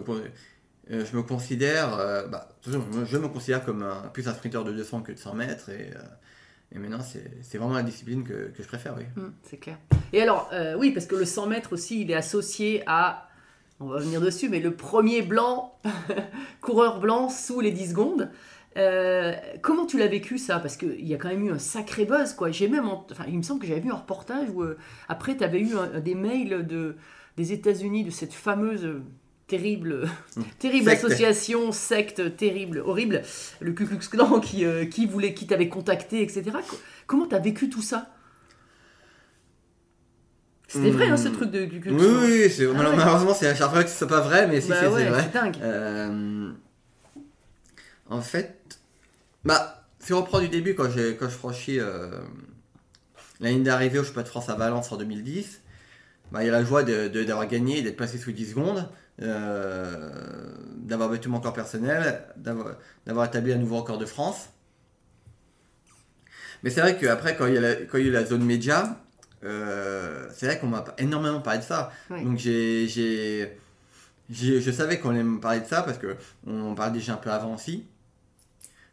[0.90, 2.76] euh, je me considère, euh, bah, je
[3.18, 5.70] me considère comme un, plus un sprinter de 200 que de 100 mètres.
[5.70, 9.04] Et, euh, maintenant, c'est vraiment la discipline que, je préfère, oui.
[9.16, 9.78] Hum, C'est clair.
[10.12, 13.28] Et alors, oui, parce que le 100 mètres aussi, il est associé à,
[13.80, 15.78] on va venir dessus, mais le premier blanc,
[16.60, 18.30] coureur blanc sous les 10 secondes.
[19.62, 20.58] Comment tu l'as vécu ça?
[20.58, 22.50] Parce qu'il y a quand même eu un sacré buzz, quoi.
[22.50, 24.64] J'ai même, enfin, il me semble que j'avais vu un reportage où
[25.08, 26.96] après, tu avais eu des mails de,
[27.36, 29.00] des États-Unis de cette fameuse
[29.46, 30.08] terrible,
[30.58, 31.04] terrible Secte.
[31.04, 33.22] association, secte terrible, horrible,
[33.60, 36.44] le Ku Klux Klan qui, euh, qui voulait, qui t'avait contacté, etc.
[36.68, 38.10] Co- Comment tu as vécu tout ça?
[40.66, 42.20] C'était vrai, hein, ce truc de Ku Klux Oui, Klan.
[42.22, 42.96] oui, c'est- Ah ouais.
[42.96, 45.08] malheureusement, c'est à chaque fois que ce soit pas vrai, mais si, Bah c'est ouais,
[45.08, 45.30] vrai.
[45.32, 45.56] dingue.
[45.62, 46.50] Euh,
[48.08, 48.78] en fait,
[49.44, 52.10] bah, si on reprend du début, quand, j'ai- quand je franchis euh,
[53.40, 55.60] la ligne d'arrivée au Championnat de France à Valence en 2010,
[56.32, 58.88] bah, il y a la joie de- de- d'avoir gagné, d'être passé sous 10 secondes,
[59.18, 64.48] d'avoir battu mon record personnel, d'avoir établi un nouveau record de France.
[66.62, 68.24] Mais c'est vrai qu'après, quand il y a la- quand il y a eu la
[68.24, 69.00] zone média,
[69.44, 71.92] euh, c'est vrai qu'on m'a énormément parlé de ça.
[72.10, 72.24] Oui.
[72.24, 72.88] Donc j'ai,
[74.30, 77.18] je savais qu'on allait me parler de ça parce que on en parlait déjà un
[77.18, 77.84] peu avant aussi.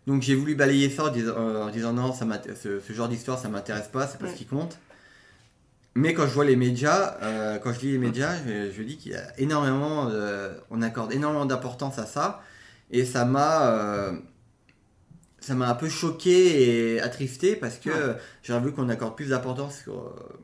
[0.08, 2.26] Donc j'ai voulu balayer ça en disant, euh, en disant non, ça
[2.62, 4.78] ce, ce genre d'histoire ça m'intéresse pas, c'est pas ce qui compte.
[5.96, 8.98] Mais quand je vois les médias, euh, quand je lis les médias, je, je dis
[8.98, 12.42] qu'il y a énormément, de- on accorde énormément d'importance à ça,
[12.92, 14.14] et ça m'a, euh,
[15.40, 18.16] ça m'a un peu choqué et attristé parce que Ouais.
[18.44, 20.40] j'aurais voulu qu'on accorde plus d'importance sur euh,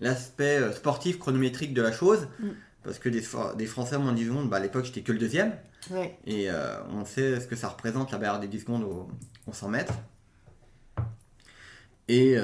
[0.00, 2.48] l'aspect euh, sportif chronométrique de la chose, Mm.
[2.84, 5.52] parce que des, Fra- des Français 10 secondes, bah, à l'époque j'étais que le deuxième.
[5.90, 6.18] Ouais.
[6.26, 6.48] Et
[6.90, 9.08] on sait ce que ça représente la barrière des 10 secondes au,
[9.46, 9.94] au 100 mètres.
[12.08, 12.36] Et,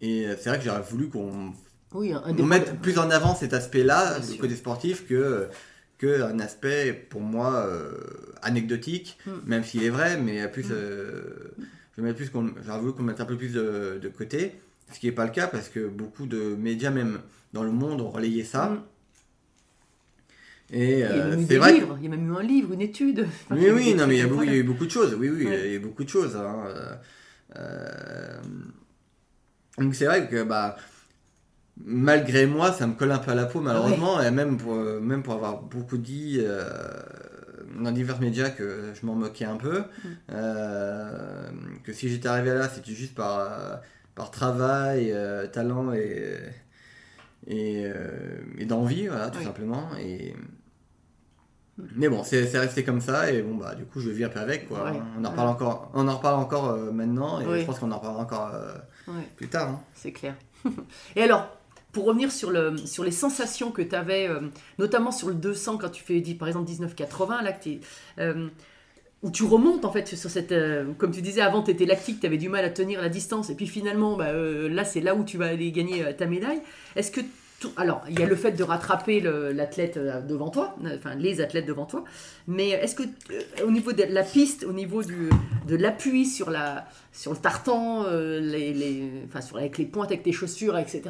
[0.00, 1.52] et c'est vrai que j'aurais voulu qu'on
[1.92, 5.48] Oui, on mette plus en avant cet aspect-là du côté sportif que,
[5.98, 7.92] que un aspect pour moi euh,
[8.42, 9.30] anecdotique, Mm.
[9.46, 10.72] même s'il est vrai, mais plus, Mm.
[10.72, 11.20] euh,
[11.98, 14.54] mets plus qu'on- j'aurais voulu qu'on mette un peu plus de, de côté,
[14.92, 17.20] ce qui n'est pas le cas parce que beaucoup de médias, même
[17.52, 18.70] dans le monde, ont relayé ça.
[18.70, 18.82] Mm.
[20.72, 21.80] Et Il y a euh, même eu c'est des vrai.
[21.80, 23.26] que- il y a même eu un livre, une étude.
[23.50, 24.90] Enfin, oui, oui, non, mais il y, a beaucoup, il y a eu beaucoup de
[24.90, 25.14] choses.
[25.18, 25.60] Oui, oui, Ouais.
[25.66, 26.36] il y a eu beaucoup de choses.
[26.36, 26.94] hein, euh,
[27.56, 28.40] euh,
[29.80, 30.76] Donc c'est vrai que bah,
[31.84, 35.00] malgré moi, ça me colle un peu à la peau malheureusement, et même pour, euh,
[35.00, 36.68] même pour avoir beaucoup dit euh,
[37.82, 39.82] dans divers médias que je m'en moquais un peu,
[40.30, 41.48] euh,
[41.84, 43.80] que si j'étais arrivé là, c'était juste par,
[44.14, 46.36] par travail, euh, talent et,
[47.46, 47.86] et,
[48.58, 49.44] et d'envie, voilà, tout Oui.
[49.44, 49.88] simplement.
[49.98, 50.34] Et,
[51.96, 54.40] mais bon, c'est resté comme ça et bon bah du coup je vis un peu
[54.40, 54.84] avec quoi.
[54.90, 55.00] Ouais.
[55.18, 57.96] On en reparle encore, on en reparle encore euh, maintenant et je pense qu'on en
[57.96, 59.68] reparlera encore euh, plus tard.
[59.70, 59.80] hein.
[59.94, 60.34] C'est clair.
[61.16, 61.48] Et alors,
[61.92, 64.28] pour revenir sur, le, sur les sensations que tu avais,
[64.78, 67.68] notamment sur le 200, quand tu fais, par exemple, 1980, là, que
[68.20, 68.48] euh,
[69.22, 70.52] où tu remontes, en fait, sur cette...
[70.52, 73.08] euh, comme tu disais, avant, tu étais lactique, tu avais du mal à tenir la
[73.08, 76.12] distance, et puis finalement, bah, euh, là, c'est là où tu vas aller gagner euh,
[76.12, 76.60] ta médaille.
[76.94, 77.20] Est-ce que...
[77.60, 81.14] tout- Alors, il y a le fait de rattraper l'athlète euh, devant toi, euh, enfin,
[81.14, 82.02] les athlètes devant toi,
[82.48, 85.30] mais est-ce que, euh, au niveau de la piste, au niveau du,
[85.68, 90.22] de l'appui sur, la, sur le tartan, les, les- enfin, sur, avec les pointes, avec
[90.22, 91.02] tes chaussures, etc.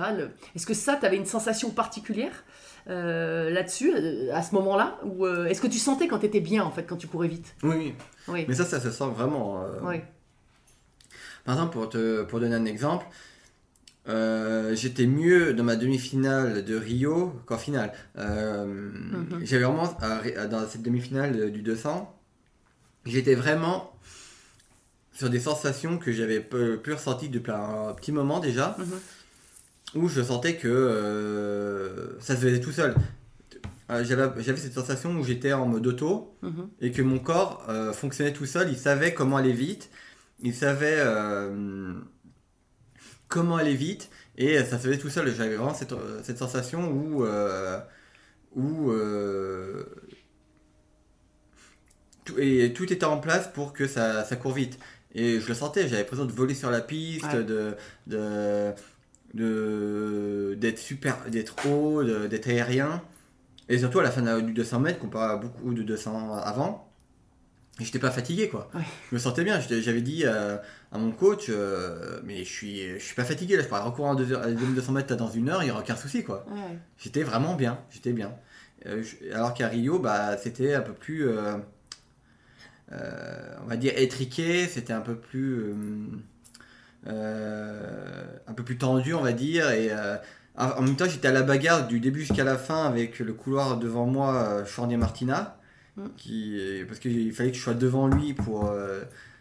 [0.54, 2.44] Est-ce que ça, tu avais une sensation particulière
[2.88, 6.40] euh, là-dessus, euh, à ce moment-là Ou euh, est-ce que tu sentais quand tu étais
[6.40, 7.54] bien, en fait, quand tu courais vite?
[7.62, 7.94] Oui, oui.
[8.28, 8.44] Oui.
[8.48, 9.64] Mais ça, ça se sent vraiment.
[9.82, 9.96] Oui.
[11.44, 13.06] Par exemple, pour te pour donner un exemple,
[14.10, 17.92] euh, j'étais mieux dans ma demi-finale de Rio qu'en finale.
[18.18, 19.40] Euh, Mhm.
[19.44, 22.12] J'avais vraiment, à- dans cette demi-finale du 200,
[23.06, 23.92] j'étais vraiment
[25.12, 30.02] sur des sensations que j'avais plus ressenties depuis un petit moment déjà, Mhm.
[30.02, 32.94] où je sentais que euh, ça se faisait tout seul.
[33.90, 36.68] Euh, J'avais cette sensation où j'étais en mode auto, Mhm.
[36.80, 39.90] et que mon corps euh, fonctionnait tout seul, il savait comment aller vite,
[40.42, 41.92] il savait euh,
[43.30, 45.34] comment aller vite, et ça se faisait tout seul.
[45.34, 47.80] J'avais vraiment cette, euh, cette sensation où, euh,
[48.54, 49.84] où euh,
[52.24, 54.78] tout, et tout était en place pour que ça, ça court vite.
[55.14, 57.42] Et je le sentais, j'avais l'impression de voler sur la piste, Ouais.
[57.44, 57.74] de,
[58.06, 58.72] de,
[59.34, 63.02] de- d'être super, d'être haut, d'être aérien.
[63.68, 66.92] Et surtout à la fin du 200 mètres, comparé à beaucoup de 200 avant,
[67.78, 68.68] j'étais pas fatigué quoi.
[68.74, 68.82] Ouais.
[69.10, 69.60] Je me sentais bien.
[69.60, 70.56] J'avais dit euh,
[70.92, 73.62] à mon coach, euh, mais je suis, je suis pas fatigué là.
[73.62, 76.44] Je pourrais recourir à 200 mètres dans une heure, il y aura aucun souci quoi.
[76.50, 76.78] Ouais.
[76.98, 77.78] J'étais vraiment bien.
[77.90, 78.32] J'étais bien.
[78.86, 81.54] Euh, je- alors qu'à Rio, bah, c'était un peu plus, euh,
[83.62, 84.66] on va dire étriqué.
[84.66, 85.72] C'était un peu plus,
[87.06, 89.70] un peu plus tendu, on va dire.
[89.70, 89.90] Et
[90.56, 93.76] en même temps, j'étais à la bagarre du début jusqu'à la fin avec le couloir
[93.78, 95.56] devant moi, Fournier Martina,
[95.96, 96.04] Mm.
[96.16, 98.72] qui, parce qu'il fallait que je sois devant lui pour,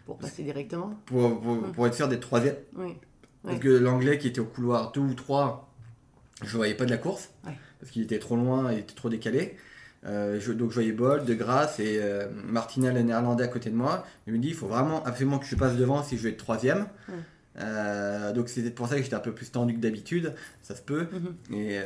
[0.10, 2.56] Pour passer directement pour, pour, pour être sûr d'être troisième.
[2.76, 2.96] Oui.
[3.44, 5.72] Parce que l'anglais qui était au couloir 2 ou 3,
[6.44, 7.30] je voyais pas de la course.
[7.80, 9.56] Parce qu'il était trop loin, il était trop décalé.
[10.06, 13.70] Euh, je- donc je voyais Bolt, De Grasse et euh, Martina le néerlandais à côté
[13.70, 14.06] de moi.
[14.28, 16.38] Il me dit il faut vraiment absolument que je passe devant si je veux être
[16.38, 16.88] troisième.
[17.60, 20.82] Euh, donc c'était pour ça que j'étais un peu plus tendu que d'habitude, ça se
[20.82, 21.08] peut.
[21.12, 21.56] Mhm.
[21.56, 21.80] Et,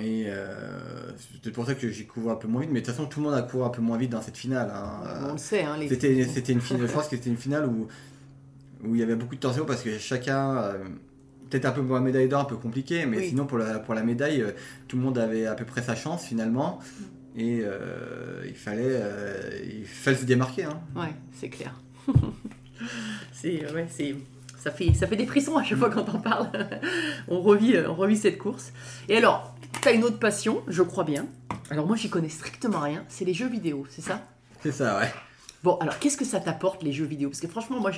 [0.00, 1.10] et euh,
[1.42, 2.70] c'est pour ça que j'ai couru un peu moins vite.
[2.72, 4.36] Mais de toute façon, tout le monde a couru un peu moins vite dans cette
[4.36, 4.70] finale.
[4.72, 5.26] hein.
[5.28, 5.88] On le sait, hein, les...
[5.88, 7.88] C'était, c'était une finale, je pense que c'était une finale où,
[8.84, 10.84] où il y avait beaucoup de tension parce que chacun, euh,
[11.50, 13.28] peut-être un peu pour la médaille d'or, un peu compliqué, mais Oui.
[13.28, 14.52] sinon pour la, pour la médaille, euh,
[14.88, 16.78] tout le monde avait à peu près sa chance finalement.
[17.36, 19.00] Et euh, il, fallait,
[19.66, 20.64] il fallait se démarquer.
[20.64, 20.80] Hein.
[20.94, 21.74] Ouais, c'est clair.
[23.32, 24.14] c'est, ouais, c'est,
[24.64, 26.48] ça, fait, ça fait des frissons à chaque fois quand on parle.
[27.28, 28.72] on, revit, euh, on revit cette course.
[29.10, 31.26] Et alors, tu as une autre passion, je crois bien.
[31.70, 33.04] Alors moi, j'y connais strictement rien.
[33.08, 34.22] C'est les jeux vidéo, c'est ça?
[34.62, 35.12] C'est ça, ouais.
[35.62, 37.28] Bon, alors qu'est-ce que ça t'apporte les jeux vidéo?
[37.28, 37.90] Parce que franchement, moi,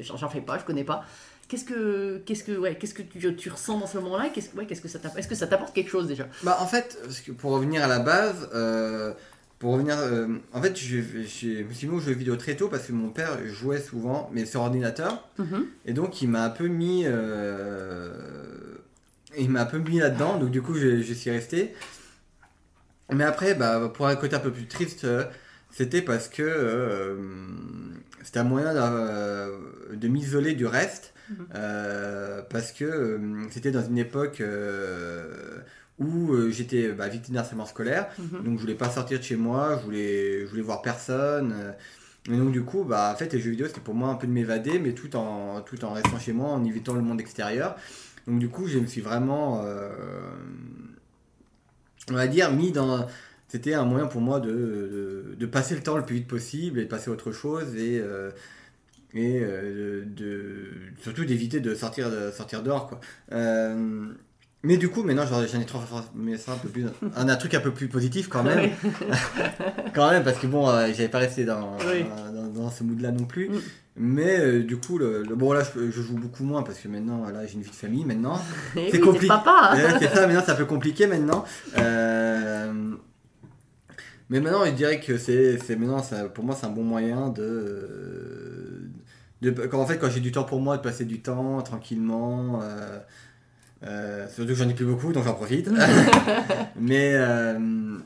[0.00, 1.04] j'en fais pas, je connais pas.
[1.48, 4.30] Qu'est-ce que, qu'est-ce que, ouais, qu'est-ce que tu, tu ressens dans ce moment-là?
[4.32, 6.26] Qu'est-ce, ouais, qu'est-ce que ça t'apporte Est-ce que ça t'apporte quelque chose déjà?
[6.42, 9.12] Bah, en fait, parce que pour revenir à la base, euh,
[9.58, 12.68] pour revenir, euh, en fait, je, je me suis mis aux jeux vidéo très tôt
[12.68, 15.26] parce que mon père jouait souvent, mais sur ordinateur.
[15.38, 15.66] Mhm.
[15.86, 17.04] Et donc, il m'a un peu mis.
[17.06, 18.12] euh,
[19.38, 21.74] il m'a un peu mis là-dedans, donc du coup, je, je suis resté.
[23.10, 25.24] Mais après, bah, pour un côté un peu plus triste, euh,
[25.70, 27.16] c'était parce que
[28.22, 31.12] c'était un moyen de, m'isoler du reste.
[31.28, 31.46] Mhm.
[32.50, 34.40] parce que c'était dans une époque
[35.98, 38.08] où euh, j'étais bah, victime d'harcèlement scolaire.
[38.18, 38.42] Mhm.
[38.44, 41.52] Donc je voulais pas sortir de chez moi, je voulais, je voulais voir personne.
[41.56, 41.72] euh,
[42.32, 44.26] Et donc du coup, bah, en fait, les jeux vidéo, c'était pour moi un peu
[44.26, 47.76] de m'évader, mais tout en, tout en restant chez moi, en évitant le monde extérieur.
[48.26, 49.90] Donc du coup, je me suis vraiment, euh,
[52.10, 53.06] on va dire, mis dans...
[53.48, 56.80] C'était un moyen pour moi de, de, de passer le temps le plus vite possible
[56.80, 58.02] et de passer à autre chose et,
[59.14, 62.88] et de, surtout d'éviter de sortir, de sortir dehors.
[62.88, 63.00] Quoi.
[63.32, 64.08] Euh,
[64.62, 66.86] mais du coup, maintenant, j'en j'en ai transformé ça un peu plus,
[67.16, 68.70] un, un truc un peu plus positif quand même.
[68.82, 68.90] Oui.
[69.94, 72.04] quand même, parce que bon, euh, j'avais pas resté dans, Oui.
[72.34, 73.48] dans, dans ce mood-là non plus.
[73.48, 73.60] Mm.
[73.98, 76.88] Mais euh, du coup, le, le- bon là, je, je joue beaucoup moins parce que
[76.88, 78.38] maintenant, là, j'ai une vie de famille maintenant.
[78.76, 79.34] Eh C'est oui, compliqué.
[80.00, 81.44] c'est ça, maintenant, c'est un peu compliqué maintenant.
[81.78, 82.92] Euh,
[84.28, 87.28] Mais maintenant, je dirais que c'est, c'est maintenant, ça- pour moi, c'est un bon moyen
[87.30, 88.90] de,
[89.42, 92.60] de, quand, en fait, quand j'ai du temps pour moi, de passer du temps tranquillement.
[93.82, 95.68] Euh, euh, surtout que j'en ai plus beaucoup, donc j'en profite.
[96.80, 97.98] Mais euh,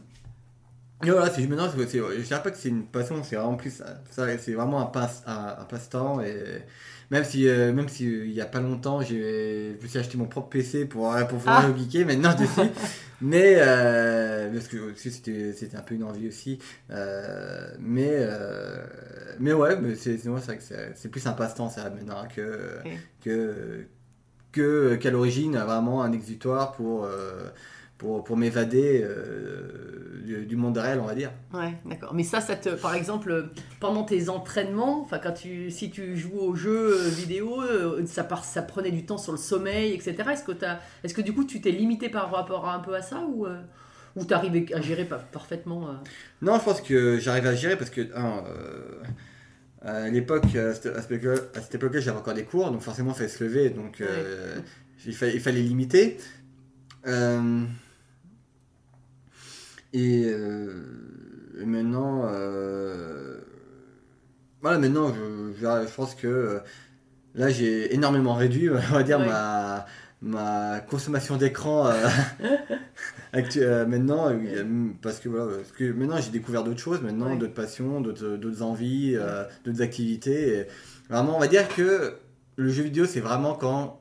[1.02, 4.02] voilà, c'est maintenant, c'est, je dirais pas que c'est une passion, c'est vraiment plus, ça,
[4.10, 6.62] ça, c'est vraiment un passe, un, un passe-temps et
[7.10, 9.98] même si, euh, même si euh, il y a pas longtemps, j'ai, je me suis
[9.98, 11.76] acheté mon propre PC pour, euh, pour pouvoir Ah.
[11.76, 12.70] geeker maintenant dessus.
[13.20, 16.58] mais euh, parce que aussi, c'était, c'était un peu une envie aussi.
[16.90, 18.76] Euh, mais euh,
[19.40, 21.90] mais ouais, mais c'est, c'est, moi, c'est vrai que c'est, c'est plus un passe-temps ça
[21.90, 22.76] maintenant que
[23.24, 23.86] que
[24.53, 27.48] que qu'à l'origine vraiment un exutoire pour euh,
[27.98, 31.30] pour, pour m'évader euh, du, du monde réel, on va dire.
[31.53, 32.14] Ouais, d'accord.
[32.14, 36.38] Mais ça, ça te, par exemple, pendant tes entraînements, enfin quand tu, si tu joues
[36.38, 40.30] aux jeux euh, vidéo, euh, ça, part, ça prenait du temps sur le sommeil, etc.
[40.32, 42.94] Est-ce que, t'as- est-ce que du coup tu t'es limité par rapport à un peu
[42.94, 43.61] à ça ou, euh,
[44.16, 45.92] ou t'arrivais à gérer pa- parfaitement euh,
[46.40, 49.03] Non, je pense que j'arrive à gérer parce que euh,
[49.83, 53.70] à l'époque, à cette, époque-là, j'avais encore des cours, donc forcément, il fallait se lever,
[53.70, 54.57] donc euh,
[55.07, 56.18] il, fallait, il fallait limiter.
[57.07, 57.64] Euh,
[59.93, 60.83] et, euh,
[61.61, 62.22] et maintenant,
[64.61, 66.61] voilà, maintenant, je, je, je pense que
[67.35, 69.87] là, j'ai énormément réduit, on va dire, ma,
[70.22, 72.06] ma consommation d'écran euh,
[73.56, 77.54] euh, maintenant, euh, parce que voilà, parce que maintenant j'ai découvert d'autres choses, maintenant d'autres
[77.54, 80.58] passions, d'autres d'autres envies, euh, d'autres activités.
[80.58, 80.66] et
[81.08, 82.14] vraiment, on va dire que
[82.56, 83.98] le jeu vidéo, c'est vraiment quand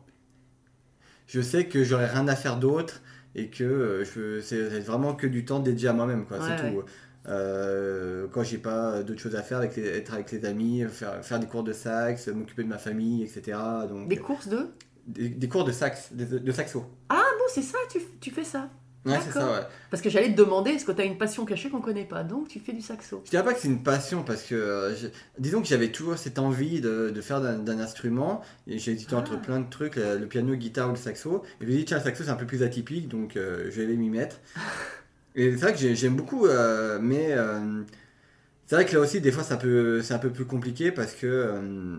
[1.27, 3.01] je sais que j'aurai rien à faire d'autre
[3.35, 6.39] et que euh, je- c'est c'est vraiment que du temps dédié à moi-même, quoi.
[6.41, 6.83] c'est Ouais, tout.
[7.27, 11.23] Euh, quand j'ai pas d'autres choses à faire, avec les- être avec les amis, faire,
[11.23, 13.57] faire des cours de sax, m'occuper de ma famille, etc.
[13.87, 14.67] Donc, des courses de
[15.09, 16.85] des, des cours de sax, de, de saxo.
[17.09, 18.69] Ah bon, c'est ça, tu, tu fais ça
[19.05, 19.59] Ouais, c'est ça, ouais.
[19.89, 22.21] Parce que j'allais te demander, est-ce que tu as une passion cachée qu'on connaît pas?
[22.23, 23.21] Donc tu fais du saxo.
[23.25, 24.93] Je dirais pas que c'est une passion parce que euh,
[25.39, 29.41] disons que j'avais toujours cette envie de, de faire d'un instrument j'ai hésité entre Ah.
[29.41, 31.43] plein de trucs, le, le piano, guitare ou le saxo.
[31.61, 33.69] Et je me suis dit tiens le saxo c'est un peu plus atypique donc euh,
[33.71, 34.35] je vais m'y mettre.
[35.35, 37.83] Et c'est vrai que j'ai- j'aime beaucoup euh, mais euh,
[38.65, 41.13] c'est vrai que là aussi des fois c'est un peu un peu plus compliqué parce
[41.13, 41.97] que euh,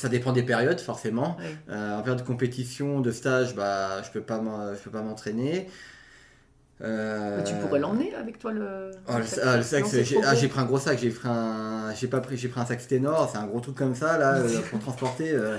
[0.00, 1.36] ça dépend des périodes forcément.
[1.68, 5.02] Euh, en période de compétition, de stage, bah je peux pas m'en- je peux pas
[5.02, 5.68] m'entraîner.
[6.82, 8.90] Euh, tu pourrais l'emmener avec toi le.
[9.06, 10.40] Oh, le, ah, le j'ai trop ah, gros.
[10.40, 12.86] j'ai pris un gros sac, j'ai pris un, j'ai pas pris, j'ai pris un sac
[12.86, 15.30] ténor, c'est un gros truc comme ça là euh, pour transporter.
[15.32, 15.58] euh.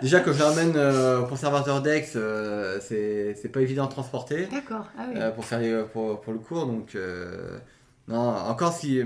[0.00, 2.04] Déjà que je l'emmène euh, au conservateur d'Aix,
[2.80, 5.20] c'est pas évident de transporter D'accord, ah oui.
[5.34, 6.96] pour faire les, pour, pour le cours, donc
[8.06, 9.02] non, encore si,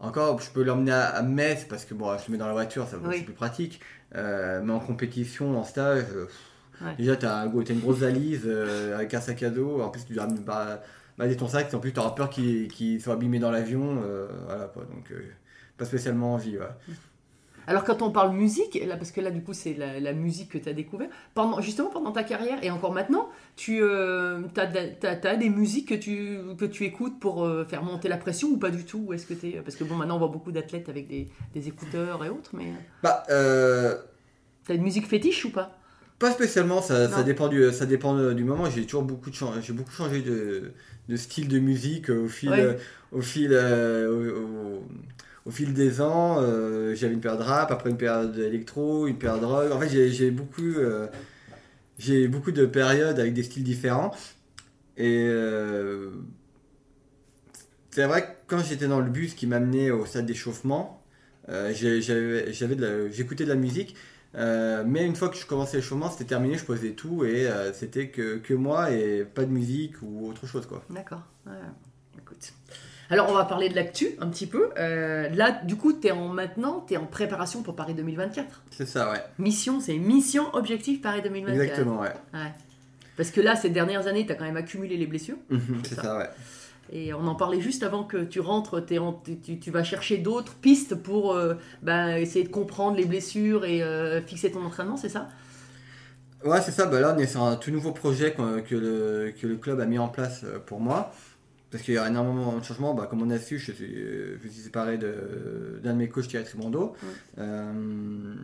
[0.00, 2.52] encore je peux l'emmener à, à Metz parce que bon, je le mets dans la
[2.52, 3.16] voiture, ça Oui.
[3.18, 3.80] c'est plus pratique.
[4.14, 6.26] Euh, mais en compétition, en stage, euh,
[6.82, 6.94] Ouais.
[6.98, 10.12] déjà t'as t'as une grosse valise euh, avec un sac à dos, en plus tu
[10.12, 10.82] dois bah,
[11.16, 14.84] balader ton sac, en plus t'auras peur qu'il soit abîmé dans l'avion, euh, voilà quoi,
[14.84, 15.22] donc euh,
[15.78, 16.58] pas spécialement envie.
[16.58, 16.66] Ouais.
[17.66, 20.50] Alors quand on parle musique, là, parce que là du coup c'est la, la musique
[20.50, 25.48] que tu as découvert, pendant, justement pendant ta carrière et encore maintenant, tu as, des
[25.48, 28.84] musiques que tu, que tu écoutes pour euh, faire monter la pression ou pas du
[28.84, 29.04] tout?
[29.08, 31.68] Ou est-ce que t'es- Parce que bon maintenant on voit beaucoup d'athlètes avec des, des
[31.68, 33.96] écouteurs et autres, mais Bah, euh,
[34.64, 35.76] tu as une musique fétiche ou pas?
[36.18, 38.70] Pas spécialement, ça, dépend du, ça dépend euh, du moment.
[38.70, 40.72] J'ai toujours beaucoup de chan- j'ai beaucoup changé de,
[41.08, 42.60] de style de musique euh, au fil, Ouais.
[42.60, 42.74] euh,
[43.12, 44.82] au fil, euh, au, au-
[45.46, 46.38] au fil des ans.
[46.40, 49.72] euh, J'avais une période rap, après une période électro, une période rock.
[49.72, 51.06] En fait, j'ai- beaucoup, euh,
[52.28, 54.12] beaucoup de périodes avec des styles différents.
[54.96, 56.10] Et euh,
[57.90, 61.02] c'est vrai que quand j'étais dans le bus qui m'amenait au stade d'échauffement,
[61.48, 63.94] j'écoutais de la musique.
[64.34, 68.36] mais une fois que je commençais l'échauffement, c'était terminé, je posais tout et c'était que,
[68.38, 70.66] que moi et pas de musique ou autre chose.
[70.90, 71.22] D'accord.
[71.46, 71.52] Ouais,
[72.18, 72.52] écoute.
[73.10, 74.70] Alors, on va parler de l'actu un petit peu.
[74.78, 78.62] Euh, là, du coup, tu es en, maintenant, tu es en préparation pour Paris 2024.
[78.70, 79.22] C'est ça, ouais.
[79.38, 81.60] Mission, c'est mission objectif Paris 2024.
[81.62, 82.12] Exactement, ouais.
[82.34, 82.52] Ouais.
[83.16, 85.36] Parce que là, ces dernières années, tu as quand même accumulé les blessures.
[85.50, 86.02] Mhm, C'est ça.
[86.02, 86.28] ça, ouais.
[86.92, 89.20] Et on en parlait juste avant que tu rentres, t'es en-
[89.60, 94.20] tu, vas chercher d'autres pistes pour euh, bah, essayer de comprendre les blessures et euh,
[94.22, 95.28] fixer ton entraînement, c'est ça?
[96.44, 96.86] Ouais, c'est ça.
[96.86, 99.86] Bah là, on est sur un tout nouveau projet que le, que le club a
[99.86, 101.12] mis en place pour moi.
[101.70, 102.94] Parce qu'il y a énormément de changements.
[102.94, 103.94] Bah, comme on a su, je suis,
[104.42, 105.08] je suis séparé d'un
[105.82, 106.94] de, mes coachs, Thierry Trimondo.
[107.38, 108.34] Euh,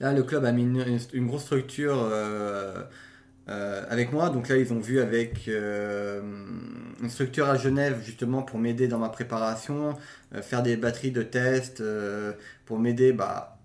[0.00, 2.82] là, le club a mis une, une- une grosse structure euh,
[3.48, 4.30] euh, avec moi.
[4.30, 6.20] Donc là, ils ont vu avec euh,
[7.02, 9.96] une structure à Genève, justement, pour m'aider dans ma préparation,
[10.42, 11.82] faire des batteries de tests,
[12.66, 13.58] pour m'aider bah,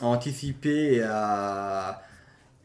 [0.00, 2.02] à anticiper et à,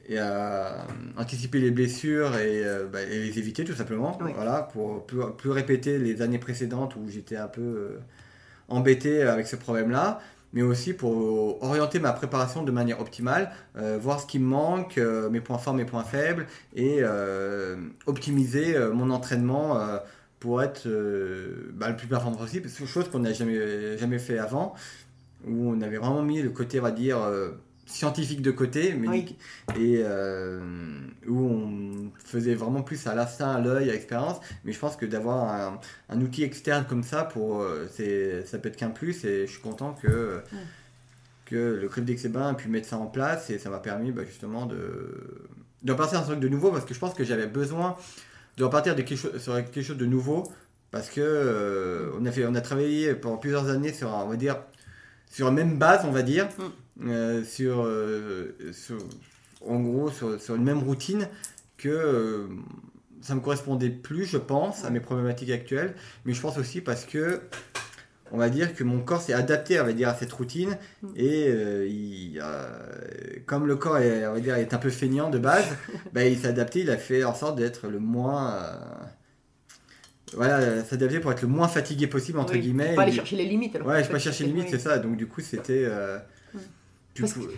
[0.08, 0.88] et à
[1.18, 4.18] anticiper les blessures et, euh, bah, et les éviter tout simplement.
[4.22, 4.32] Oui.
[4.36, 8.00] Voilà, pour plus, plus répéter les années précédentes où j'étais un peu euh,
[8.70, 10.20] embêté avec ce problème-là.
[10.54, 14.98] Mais aussi pour orienter ma préparation de manière optimale, euh, voir ce qui me manque,
[14.98, 19.98] euh, mes points forts, mes points faibles, et euh, optimiser euh, mon entraînement euh,
[20.40, 22.70] pour être euh, bah, le plus performant possible.
[22.70, 24.74] Chose qu'on n'a jamais, jamais fait avant,
[25.46, 27.50] où on avait vraiment mis le côté, on va dire, euh,
[27.88, 29.36] scientifique de côté, mais Oui.
[29.80, 30.60] et euh,
[31.28, 34.38] où on faisait vraiment plus à l'instinct, à l'œil, à l'expérience.
[34.66, 35.80] Mais je pense que d'avoir un,
[36.10, 37.88] un outil externe comme ça, pour, euh,
[38.46, 39.24] ça peut être qu'un plus.
[39.24, 40.42] Et je suis content que,
[41.46, 43.50] que le club d'Exébin a pu mettre ça en place.
[43.50, 45.42] Et ça m'a permis bah, justement de,
[45.84, 46.72] de repartir sur un truc de nouveau.
[46.72, 47.96] Parce que je pense que j'avais besoin
[48.58, 50.44] de repartir de quelque chose, sur quelque chose de nouveau.
[50.92, 54.28] Parce que euh, on, a fait, on a travaillé pendant plusieurs années sur, un- on
[54.30, 54.58] va dire,
[55.32, 56.70] sur la même base, on va dire, euh,
[57.46, 58.98] sur, euh, sur-
[59.66, 61.28] en gros, sur, sur une même routine
[61.78, 62.48] que euh,
[63.22, 65.94] ça me correspondait plus, je pense, à mes problématiques actuelles,
[66.26, 67.42] mais je pense aussi parce que
[68.32, 70.78] on va dire que mon corps s'est adapté, on va dire, à cette routine
[71.16, 72.68] et euh, il, euh,
[73.46, 75.66] comme le corps est, on va dire, est un peu feignant de base,
[76.14, 78.74] bah, il s'est adapté, il a fait en sorte d'être le moins euh,
[80.34, 82.96] voilà, s'adapter pour être le moins fatigué possible entre Oui, guillemets.
[82.96, 83.76] Pas aller Et- chercher les limites.
[83.78, 83.88] alors.
[83.88, 84.70] Ouais, je pas chercher limite, oui.
[84.72, 84.98] c'est ça.
[85.00, 85.86] Donc du coup, c'était.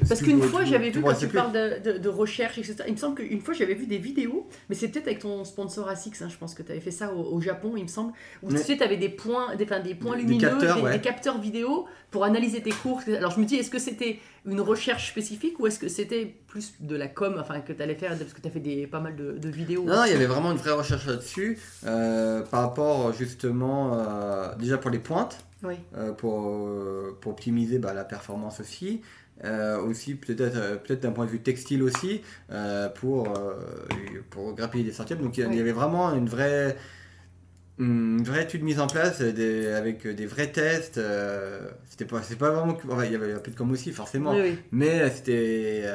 [0.08, 2.98] Parce, qu'une fois, j'avais vu, quand tu parles de, de- de recherche, etc., il me
[2.98, 6.30] semble qu'une fois, j'avais vu des vidéos, mais c'est peut-être avec ton sponsor ASICS, hein,
[6.30, 8.58] je pense que tu avais fait ça au, au Japon, il me semble, où tu
[8.58, 10.92] sais, tu avais des points, des, enfin, des points des lumineux, capteurs, des, ouais.
[10.94, 13.02] des capteurs vidéo pour analyser tes cours.
[13.08, 16.74] Alors je me dis, est-ce que c'était une recherche spécifique ou est-ce que c'était plus
[16.80, 19.00] de la com, enfin, que tu allais faire, parce que tu as fait des, pas
[19.00, 22.62] mal de, de vidéos Non, il y avait vraiment une vraie recherche là-dessus, euh, par
[22.62, 25.76] rapport justement, euh, déjà pour les pointes, Oui.
[25.98, 29.02] euh, pour, euh, pour optimiser bah, la performance aussi.
[29.46, 32.22] Euh, aussi peut-être euh, peut-être d'un point de vue textile aussi
[32.52, 33.32] euh, pour
[34.30, 35.54] pour grappiller des centièmes donc il y- Oui.
[35.54, 36.76] il y avait vraiment une vraie
[37.78, 41.00] une vraie étude mise en place des- avec des vrais tests
[41.90, 44.32] c'était pas c'est pas vraiment enfin, il y avait un peu de com aussi forcément
[44.34, 44.58] Oui, oui.
[44.74, 45.86] mais c'était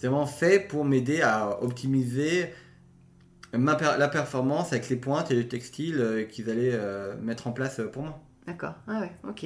[0.00, 2.46] vraiment fait pour m'aider à optimiser
[3.56, 6.76] ma per- la performance avec les pointes et les textiles euh, qu'ils allaient
[7.22, 9.44] mettre en place pour moi D'accord, ah ouais, ok.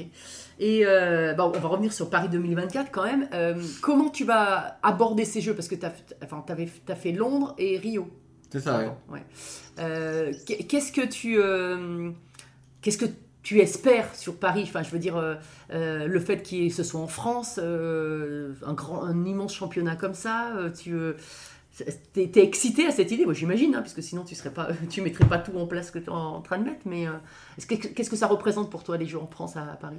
[0.58, 3.28] Et euh, bon, on va revenir sur Paris 2024 quand même.
[3.32, 5.54] Euh, comment tu vas aborder ces jeux?
[5.54, 5.92] Parce que tu as,
[6.24, 6.44] enfin,
[6.84, 8.08] t'as fait Londres et Rio.
[8.50, 9.22] c'est ça ouais.
[9.78, 11.38] Euh, qu'est- qu'est-ce que tu
[12.82, 13.06] qu'est-ce que
[13.42, 14.62] tu espères sur Paris?
[14.64, 15.36] Enfin, je veux dire, euh,
[15.72, 20.14] euh, le fait qu'il ce soit en France, euh, un grand, un immense championnat comme
[20.14, 20.96] ça, tu
[22.12, 25.00] t'es, t'es excité à cette idée Moi, j'imagine, hein, puisque sinon tu serais pas, tu
[25.02, 26.82] mettrais pas tout en place que tu es en train de mettre.
[26.86, 27.12] Mais euh,
[27.56, 29.98] est-ce que- qu'est-ce que ça représente pour toi les Jeux en France à, Paris?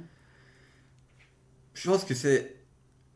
[1.74, 2.56] Je pense que c'est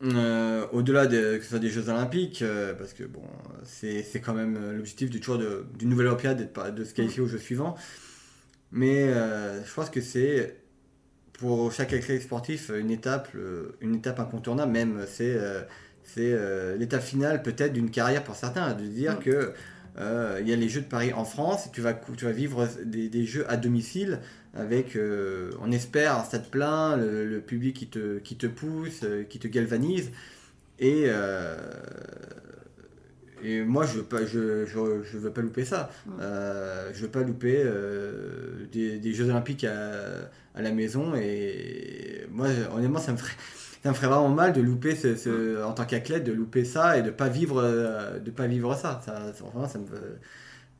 [0.03, 3.23] euh, au-delà de, que ce soit des Jeux Olympiques, euh, parce que bon,
[3.65, 7.39] c'est quand même l'objectif du toujours de, d'une nouvelle Olympiade de se qualifier aux Jeux
[7.39, 7.75] suivants.
[8.73, 10.57] Mais je pense que c'est
[11.33, 13.29] pour chaque athlète sportif une étape,
[13.81, 14.73] une étape incontournable.
[14.73, 15.37] Même c'est
[16.05, 19.19] c'est euh, l'étape finale peut-être d'une carrière pour certains, de dire Mm.
[19.21, 19.53] que
[19.99, 22.33] euh, il y a les Jeux de Paris en France, et tu vas tu vas
[22.33, 24.21] vivre des, des Jeux à domicile
[24.55, 29.05] avec, euh, on espère, un stade plein, le, le public qui te, qui te pousse,
[29.29, 30.11] qui te galvanise.
[30.81, 31.09] Et,
[33.43, 35.91] et moi, je veux pas, je, je, je veux pas louper ça.
[36.21, 41.15] Euh, je veux pas louper euh, des, des Jeux Olympiques à, à la maison.
[41.15, 43.35] Et moi, honnêtement, ça me ferait,
[43.85, 47.03] ça me ferait vraiment mal de louper, ce, en tant qu'athlète, de louper ça et
[47.03, 49.03] de pas vivre, euh, de pas vivre ça.
[49.05, 50.19] ça, ça- me,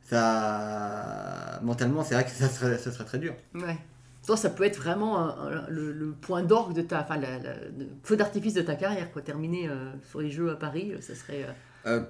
[0.01, 3.35] ça mentalement, c'est vrai que ça serait, ça serait très dur.
[3.53, 3.77] Ouais.
[4.25, 5.35] Toi, ça peut être vraiment
[5.69, 9.21] le, point d'orgue de ta, enfin, le feu d'artifice de ta carrière, quoi.
[9.21, 11.45] Terminer euh, sur les Jeux à Paris, euh, ça serait.
[11.87, 12.01] Euh,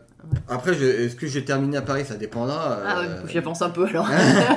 [0.47, 2.03] après, est-ce que j'ai terminé à Paris?
[2.05, 2.79] Ça dépendra.
[2.83, 4.09] Ah euh, j'y pense un peu alors.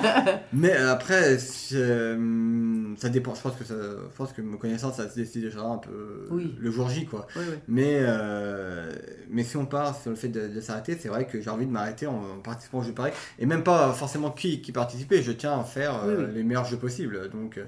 [0.53, 3.35] Mais après, c'est, euh, ça dépend.
[3.35, 6.57] Je pense que ça, je pense que me connaissant, ça se décidera un peu Oui.
[6.59, 7.27] le jour J, quoi.
[7.37, 7.43] Ouais.
[7.69, 8.91] Mais, euh,
[9.29, 11.67] mais si on part sur le fait de, de s'arrêter, c'est vrai que j'ai envie
[11.67, 13.13] de m'arrêter en, participant aux Jeux de Paris.
[13.39, 16.35] Et même pas forcément qui, qui participait, je tiens à faire euh, Oui, oui.
[16.35, 17.29] les meilleurs jeux possibles.
[17.31, 17.65] Donc, euh,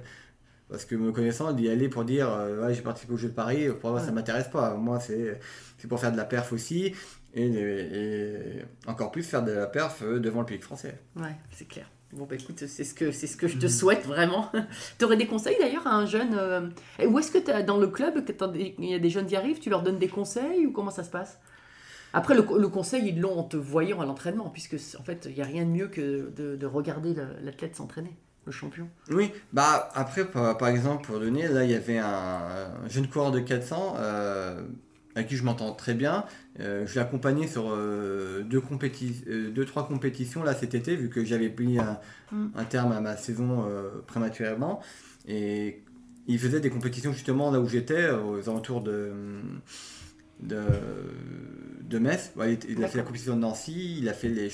[0.70, 3.34] parce que me connaissant, d'y aller pour dire euh, ouais, j'ai participé aux Jeux de
[3.34, 4.12] Paris, pour moi ça Ouais.
[4.12, 4.74] m'intéresse pas.
[4.76, 5.38] Moi, c'est,
[5.78, 6.94] c'est pour faire de la perf aussi.
[7.35, 10.99] Et, et encore plus faire de la perf euh, devant le public français.
[11.16, 11.89] Ouais, c'est clair.
[12.12, 14.51] Bon, bah écoute, c'est ce que, c'est ce que je te souhaite vraiment.
[14.99, 16.68] tu aurais des conseils d'ailleurs à un jeune euh,
[17.07, 19.70] Où est-ce que t'as- dans le club, il y a des jeunes qui arrivent, tu
[19.70, 21.39] leur donnes des conseils ou comment ça se passe?
[22.12, 25.37] Après, le, le conseil, ils l'ont en te voyant à l'entraînement, puisque en fait, il
[25.37, 27.14] n'y a rien de mieux que de, de regarder
[27.45, 28.16] l'athlète s'entraîner,
[28.47, 28.89] le champion.
[29.11, 33.07] Oui, bah après, par, par exemple, pour donner, là, il y avait un, un jeune
[33.07, 34.61] coureur de 400 euh,
[35.15, 36.25] avec qui je m'entends très bien.
[36.61, 40.95] Euh, je l'ai accompagné sur euh, deux, compéti- euh, deux, trois compétitions là cet été,
[40.97, 41.99] vu que j'avais pris un,
[42.33, 42.47] Mm.
[42.55, 44.81] un terme à ma saison euh, prématurément.
[45.27, 45.83] Et
[46.29, 49.11] il faisait des compétitions justement là où j'étais, aux alentours de,
[50.41, 50.61] de,
[51.83, 52.31] de Metz.
[52.37, 54.49] Ouais, il, a fait la compétition de Nancy, il a fait les,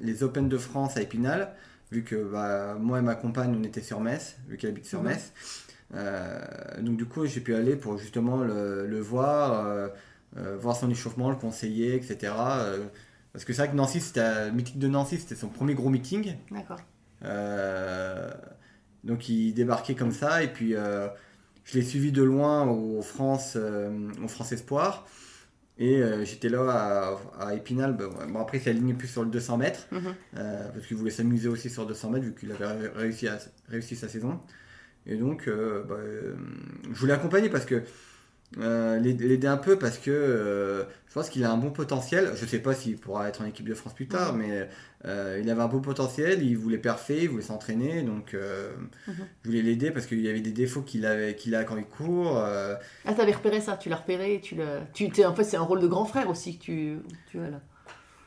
[0.00, 1.54] les Open de France à Épinal
[1.92, 5.00] vu que bah, moi et ma compagne on était sur Metz, vu qu'elle habite sur
[5.02, 5.08] Mhm.
[5.08, 5.32] Metz.
[5.92, 9.88] Donc du coup j'ai pu aller pour justement le, le voir, euh,
[10.36, 12.32] euh, voir son échauffement, le conseiller, etc.
[12.38, 12.84] Euh,
[13.32, 15.88] parce que c'est vrai que Nancy, c'était le meeting de Nancy, c'était son premier gros
[15.88, 16.34] meeting.
[16.50, 16.80] D'accord.
[17.24, 18.30] Euh,
[19.04, 21.08] donc il débarquait comme ça et puis euh,
[21.64, 25.06] je l'ai suivi de loin au France, euh, au France Espoir.
[25.78, 27.96] Et euh, j'étais là à, à Épinal.
[27.96, 29.86] Bon, bon, après, il s'est aligné plus sur le 200 mètres.
[29.90, 30.14] Mhm.
[30.36, 33.38] Euh, parce qu'il voulait s'amuser aussi sur 200 mètres vu qu'il avait ré- réussi, à-
[33.68, 34.40] réussi sa saison.
[35.06, 36.34] Et donc, euh, bah, euh,
[36.92, 37.82] je voulais accompagner parce que
[38.58, 42.32] euh, l'aid- l'aider un peu parce que euh, je pense qu'il a un bon potentiel.
[42.36, 44.68] Je sais pas s'il pourra être en équipe de France plus tard, mais
[45.06, 46.42] euh, il avait un beau potentiel.
[46.42, 48.02] Il voulait parfait, il voulait s'entraîner.
[48.02, 48.72] Donc, euh,
[49.06, 49.14] Mhm.
[49.44, 51.84] je voulais l'aider parce qu'il y avait des défauts qu'il avait qu'il a quand il
[51.86, 52.38] court.
[53.04, 54.56] Ah, t'avais repéré ça, tu l'as repéré, tu.
[54.92, 56.98] Tu, t'es- en fait, c'est un rôle de grand frère aussi que tu,
[57.30, 57.60] tu as là.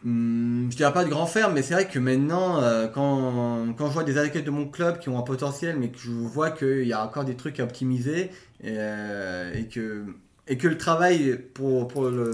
[0.05, 3.87] Hum, je dirais pas de grand frère, mais c'est vrai que maintenant, euh, quand, quand
[3.87, 6.51] je vois des athlètes de mon club qui ont un potentiel, mais que je vois
[6.51, 8.29] qu'il y a encore des trucs à optimiser,
[8.61, 10.03] et, euh, et que,
[10.47, 12.31] et que le travail pour, pour le,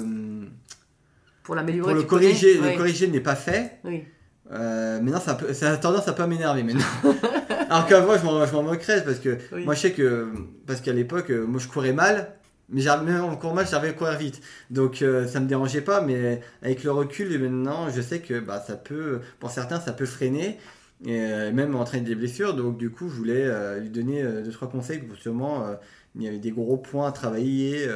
[1.44, 1.92] Pour l'améliorer.
[1.92, 4.04] pour le connais corriger, le corriger n'est pas fait, Oui.
[4.52, 6.82] euh, maintenant ça, peut, ça a tendance à pas m'énerver maintenant.
[7.70, 9.64] Alors qu'avant, je m'en je m'en moquerais, parce que Oui.
[9.64, 10.28] moi je sais que,
[10.66, 12.34] parce qu'à l'époque, euh, moi je courais mal,
[12.72, 14.42] mais même en cours mal, j'arrivais à courir vite.
[14.70, 18.40] Donc euh, ça me dérangeait pas, mais avec le recul, et maintenant je sais que
[18.40, 20.58] bah, ça peut, pour certains, ça peut freiner,
[21.06, 22.54] et euh, même entraîner des blessures.
[22.56, 25.18] Donc du coup, je voulais euh, lui donner euh, deux, trois conseils, pour
[25.64, 25.76] euh,
[26.16, 27.88] il y avait des gros points à travailler.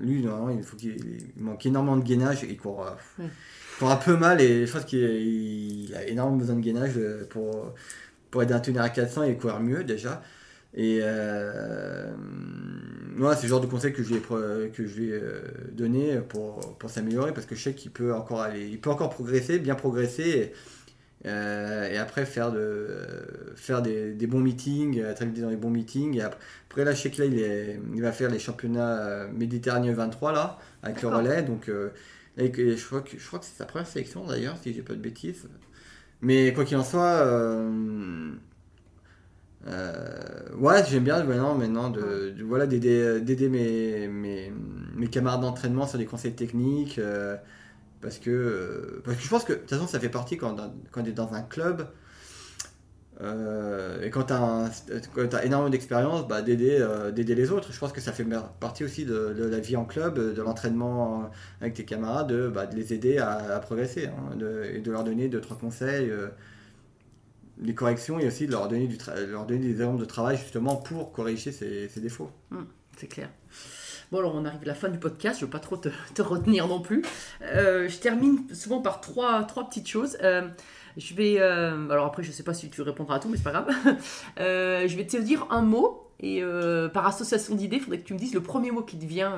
[0.00, 0.98] lui, non, il, faut qu'il
[1.36, 2.86] manque énormément de gainage, il court,
[3.18, 3.26] Ouais.
[3.78, 6.98] court un peu mal, et je pense qu'il il a énormément besoin de gainage
[7.30, 7.72] pour,
[8.30, 10.22] pour aider un tenir à 400 et courir mieux déjà.
[10.74, 12.12] Et euh,
[13.18, 14.36] ouais, c'est le genre de conseil que je pro-
[14.72, 15.42] que je euh,
[15.72, 19.10] donné pour, pour s'améliorer parce que je sais qu'il peut encore aller, il peut encore
[19.10, 20.52] progresser, bien progresser.
[21.24, 25.56] Et, euh, et après faire, de, faire des, des bons meetings, être invité dans les
[25.56, 26.16] bons meetings.
[26.16, 28.98] Et après, après, là, je sais que là, il, est, il va faire les championnats
[29.00, 31.42] euh, méditerranéens 23 là, avec le relais.
[31.42, 31.90] Donc, euh,
[32.36, 34.94] là, je crois que, je crois que c'est sa première sélection d'ailleurs, si j'ai pas
[34.94, 35.48] de bêtises.
[36.22, 38.32] Mais quoi qu'il en soit, euh,
[39.66, 44.52] euh, ouais, j'aime bien maintenant, maintenant de, de- voilà, d'aider, d'aider mes, mes,
[44.96, 46.98] mes camarades d'entraînement sur des conseils techniques.
[46.98, 47.36] euh,
[48.02, 50.56] parce, que, euh, parce que je pense que de toute façon, ça fait partie quand,
[50.92, 51.88] quand tu es dans un club.
[53.22, 57.70] euh, et quand tu as, énormément d'expérience, bah, d'aider, euh, d'aider les autres.
[57.72, 58.24] Je pense que ça fait
[58.60, 61.30] partie aussi de, de la vie en club, de l'entraînement
[61.60, 64.90] avec tes camarades, de, bah, de les aider à, à progresser hein, de- et de
[64.90, 66.10] leur donner deux, trois conseils.
[67.62, 68.98] Les corrections et aussi de leur donner, du
[69.28, 72.30] leur donner des exemples de travail justement pour corriger ces, ces défauts.
[72.96, 73.28] C'est clair.
[74.10, 75.88] Bon, alors on arrive à la fin du podcast, je ne veux pas trop te,
[76.14, 77.02] te retenir non plus.
[77.42, 80.16] Euh, je termine souvent par trois, trois petites choses.
[80.22, 80.48] Euh,
[80.96, 81.36] je vais.
[81.38, 83.52] euh, alors après, je ne sais pas si tu répondras à tout, mais c'est pas
[83.52, 83.68] grave.
[84.38, 86.42] Je vais te dire un mot, et
[86.92, 89.36] par association d'idées, il faudrait que tu me dises le premier mot qui te vient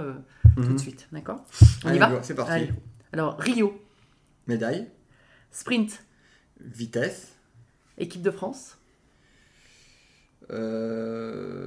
[0.56, 0.72] tout Mhm.
[0.74, 1.08] de suite.
[1.12, 1.44] D'accord?
[1.84, 2.22] On Allez, y va?
[2.22, 2.52] C'est parti.
[2.52, 2.70] Allez.
[3.12, 3.78] Alors, Rio,
[4.46, 4.86] Médaille,
[5.50, 6.02] sprint,
[6.60, 7.31] vitesse,
[8.02, 8.78] équipe de France,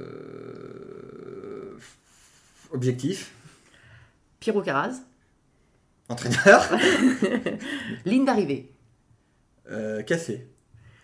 [0.06, 1.76] euh,
[2.72, 3.32] objectif,
[4.40, 5.00] Pierrot Caraz,
[6.08, 6.68] entraîneur,
[8.04, 8.70] ligne d'arrivée,
[9.70, 10.48] euh, cassé,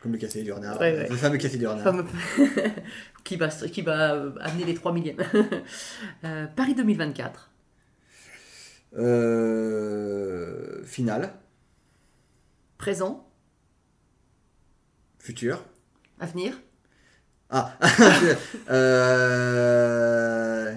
[0.00, 0.80] Comme le café du renard.
[0.80, 1.08] Ouais, ouais.
[1.08, 1.82] Le fameux café du renard.
[1.84, 2.04] Fameux-
[3.24, 5.22] qui va, qui va euh, amener les 3 millièmes.
[6.24, 7.50] Euh, Paris 2024.
[8.96, 11.32] Euh, finale.
[12.78, 13.28] Présent.
[15.22, 15.62] Futur.
[16.18, 16.52] Avenir.
[17.48, 17.78] Ah.
[18.70, 20.74] euh,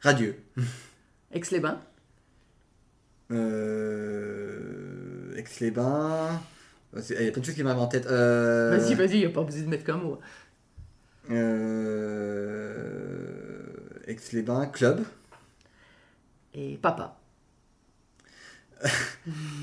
[0.00, 0.40] radieux.
[1.32, 1.80] Aix-les-Bains.
[3.32, 6.40] Euh, Aix-les-Bains.
[7.00, 8.06] C'est- Il y a plein de choses qui m'arrivent en tête.
[8.06, 10.20] Euh, Vas-y, vas-y, il n'y a pas besoin de mettre qu'un mot.
[12.88, 13.62] Euh,
[14.06, 15.04] Aix-les-Bains, club.
[16.54, 17.18] Et papa.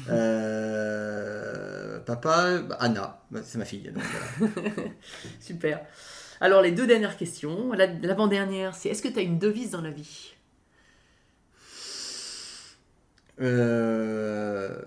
[0.09, 3.91] Euh, papa, bah, Anna, Bah, c'est ma fille.
[3.93, 4.03] Donc,
[4.37, 4.55] voilà.
[5.39, 5.81] Super.
[6.41, 7.71] Alors, les deux dernières questions.
[7.73, 10.33] La- L'avant-dernière, c'est est-ce que tu as une devise dans la vie?
[13.41, 14.81] Euh,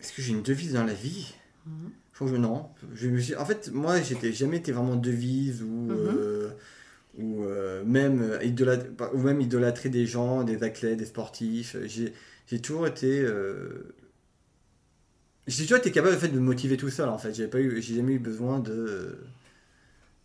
[0.00, 1.34] Est-ce que j'ai une devise dans la vie?
[1.66, 1.90] Mhm.
[2.22, 2.68] Je non.
[2.94, 5.90] Je me suis- En fait, moi, j'étais jamais été vraiment devise ou, Mhm.
[6.18, 6.50] euh,
[7.20, 11.76] ou euh, même euh, ou même idolâtrer des gens, des athlètes, des sportifs.
[11.86, 13.94] J'ai toujours été euh,
[15.46, 17.08] j'ai toujours été capable en fait, de me motiver tout seul.
[17.08, 19.18] En fait, j'ai jamais eu besoin de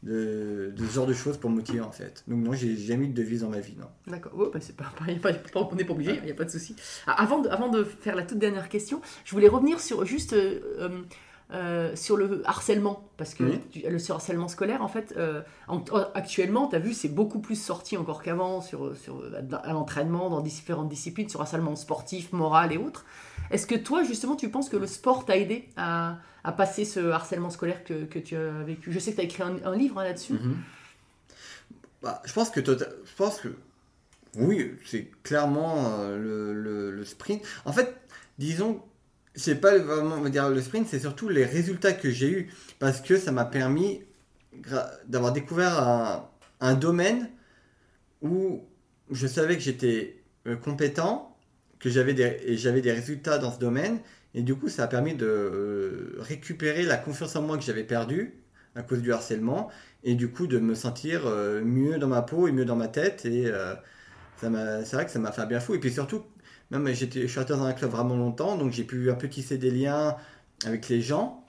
[0.03, 2.23] de, de ce genre de choses pour me motiver en fait.
[2.27, 3.87] Donc non, j'ai jamais eu de devise dans ma vie, non.
[4.05, 4.33] D'accord.
[4.53, 6.75] Bah, c'est pas, on n'est pas obligé, il n'y a pas de souci.
[7.07, 10.35] Ah, Avant de, avant de faire la toute dernière question, je voulais revenir sur juste
[11.53, 13.59] euh, sur le harcèlement, parce que Oui.
[13.71, 15.83] tu- le harcèlement scolaire, en fait, euh, en-
[16.15, 19.23] actuellement, tu as vu, c'est beaucoup plus sorti encore qu'avant sur, sur,
[19.63, 23.05] à l'entraînement, dans différentes disciplines, sur harcèlement sportif, moral et autres.
[23.51, 27.11] Est-ce que toi, justement, tu penses que le sport t'a aidé à, à passer ce
[27.11, 28.91] harcèlement scolaire que, que tu as vécu?
[28.91, 30.33] Je sais que tu as écrit un, un livre hein, là-dessus.
[30.33, 30.57] Mhm.
[32.01, 33.49] Bah, je pense que tota- je pense que
[34.37, 37.41] oui, c'est clairement euh, le, le- le sprint.
[37.65, 37.95] En fait,
[38.37, 38.81] disons,
[39.35, 43.17] c'est pas vraiment dire le sprint, c'est surtout les résultats que j'ai eu parce que
[43.17, 44.01] ça m'a permis
[45.07, 46.29] d'avoir découvert
[46.61, 47.29] un, domaine
[48.21, 48.63] où
[49.11, 51.37] je savais que j'étais euh, compétent,
[51.79, 53.99] que j'avais des j'avais des résultats dans ce domaine
[54.33, 57.83] et du coup ça a permis de euh, récupérer la confiance en moi que j'avais
[57.83, 58.33] perdue
[58.73, 59.69] à cause du harcèlement
[60.03, 62.87] et du coup de me sentir euh, mieux dans ma peau et mieux dans ma
[62.87, 63.51] tête et
[64.37, 66.23] ça m'a c'est vrai que ça m'a fait bien fou et puis surtout
[66.71, 69.27] même j'étais je suis resté dans un club vraiment longtemps donc j'ai pu un peu
[69.29, 70.15] tisser des liens
[70.65, 71.41] avec les gens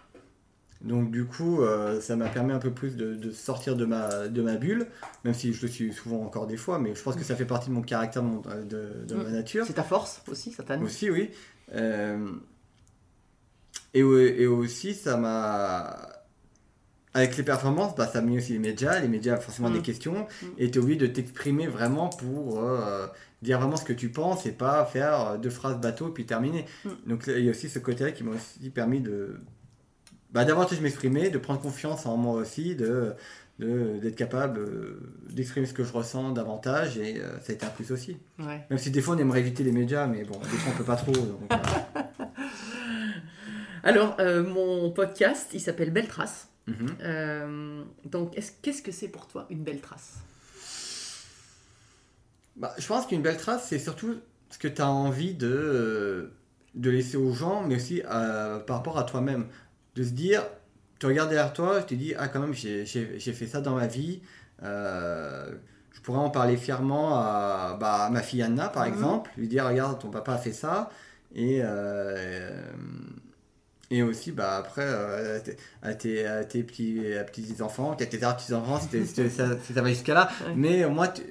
[0.83, 4.29] donc du coup euh, ça m'a permis un peu plus de, de sortir de ma
[4.29, 4.87] de ma bulle
[5.25, 7.47] même si je le suis souvent encore des fois mais je pense que ça fait
[7.47, 9.33] partie de mon caractère de, mon- de- de ma Mm.
[9.33, 11.31] nature C'est ta force aussi, ça t'anime aussi, oui.
[11.75, 12.31] Euh,
[13.95, 15.97] et, au- et aussi, ça m'a.
[17.15, 19.01] Avec les performances, bah, ça a mis aussi les médias.
[19.01, 19.75] Les médias forcément Mm.
[19.75, 20.27] des questions.
[20.43, 20.47] Mm.
[20.59, 23.07] Et tu es obligé de t'exprimer vraiment pour euh,
[23.47, 26.67] dire vraiment ce que tu penses et pas faire euh, deux phrases bateau puis terminer.
[26.85, 26.91] Mm.
[27.07, 29.41] Donc il y a aussi ce côté-là qui m'a aussi permis de.
[30.33, 33.15] Bah, davantage m'exprimer, de prendre confiance en moi aussi, de
[33.59, 37.65] de- d'être capable euh, d'exprimer ce que je ressens davantage et euh, ça a été
[37.65, 38.19] un plus aussi.
[38.39, 38.67] Ouais.
[38.69, 40.85] Même si des fois on aimerait éviter les médias, mais bon, des fois on peut
[40.85, 41.13] pas trop.
[41.13, 41.51] donc.
[43.83, 46.49] Alors, euh, mon podcast, il s'appelle Belle Trace.
[46.67, 47.85] Mhm.
[48.05, 50.19] Donc, est-ce- qu'est-ce que c'est pour toi une belle trace?
[52.57, 54.17] Bah, je pense qu'une belle trace, c'est surtout
[54.51, 56.31] ce que tu as envie de, euh,
[56.75, 59.47] de laisser aux gens, mais aussi euh, par rapport à toi-même.
[59.95, 60.43] De se dire,
[60.99, 63.87] tu regardes derrière toi, tu te dis, ah quand même, j'ai fait ça dans ma
[63.87, 64.21] vie.
[64.63, 65.51] Euh,
[65.93, 68.93] je pourrais en parler fièrement à, bah, à ma fille Anna, par Mhm.
[68.93, 70.91] exemple, lui dire, regarde, ton papa a fait ça.
[71.35, 72.51] Et, euh,
[73.91, 77.95] et aussi, bah, après, euh, à tes- à tes, à tes petits, à petits enfants,
[77.95, 79.47] tes tes petits enfants, si, ça,
[79.83, 80.29] va jusqu'à là.
[80.47, 80.55] Ouais.
[80.57, 81.23] Mais moins, tu-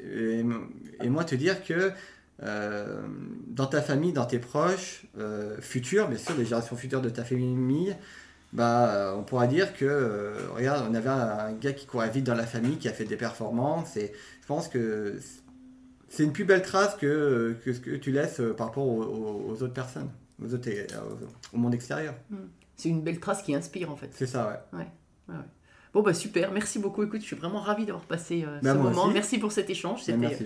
[1.04, 1.92] et, moi, te dire que
[2.44, 3.02] euh,
[3.48, 7.24] dans ta famille, dans tes proches, euh, futurs, bien sûr, les générations futures de ta
[7.24, 7.96] famille,
[8.54, 12.10] bah, euh, on pourra dire que, euh, regarde, on avait un, un gars qui courait
[12.10, 15.16] vite dans la famille, qui a fait des performances, et je pense que
[16.10, 19.52] c'est une plus belle trace que, que ce que tu laisses par rapport aux, aux-
[19.52, 20.10] aux autres personnes,
[20.44, 20.70] aux autres,
[21.54, 22.14] au monde extérieur.
[22.78, 24.10] C'est une belle trace qui inspire en fait.
[24.14, 24.86] C'est ça, ouais.
[25.94, 27.04] Bon bah super, merci beaucoup.
[27.04, 29.04] Écoute, je suis vraiment ravie d'avoir passé euh, Bah, ce moment.
[29.06, 29.14] aussi.
[29.14, 30.00] Merci pour cet échange.
[30.00, 30.46] Bah, C'était, Merci.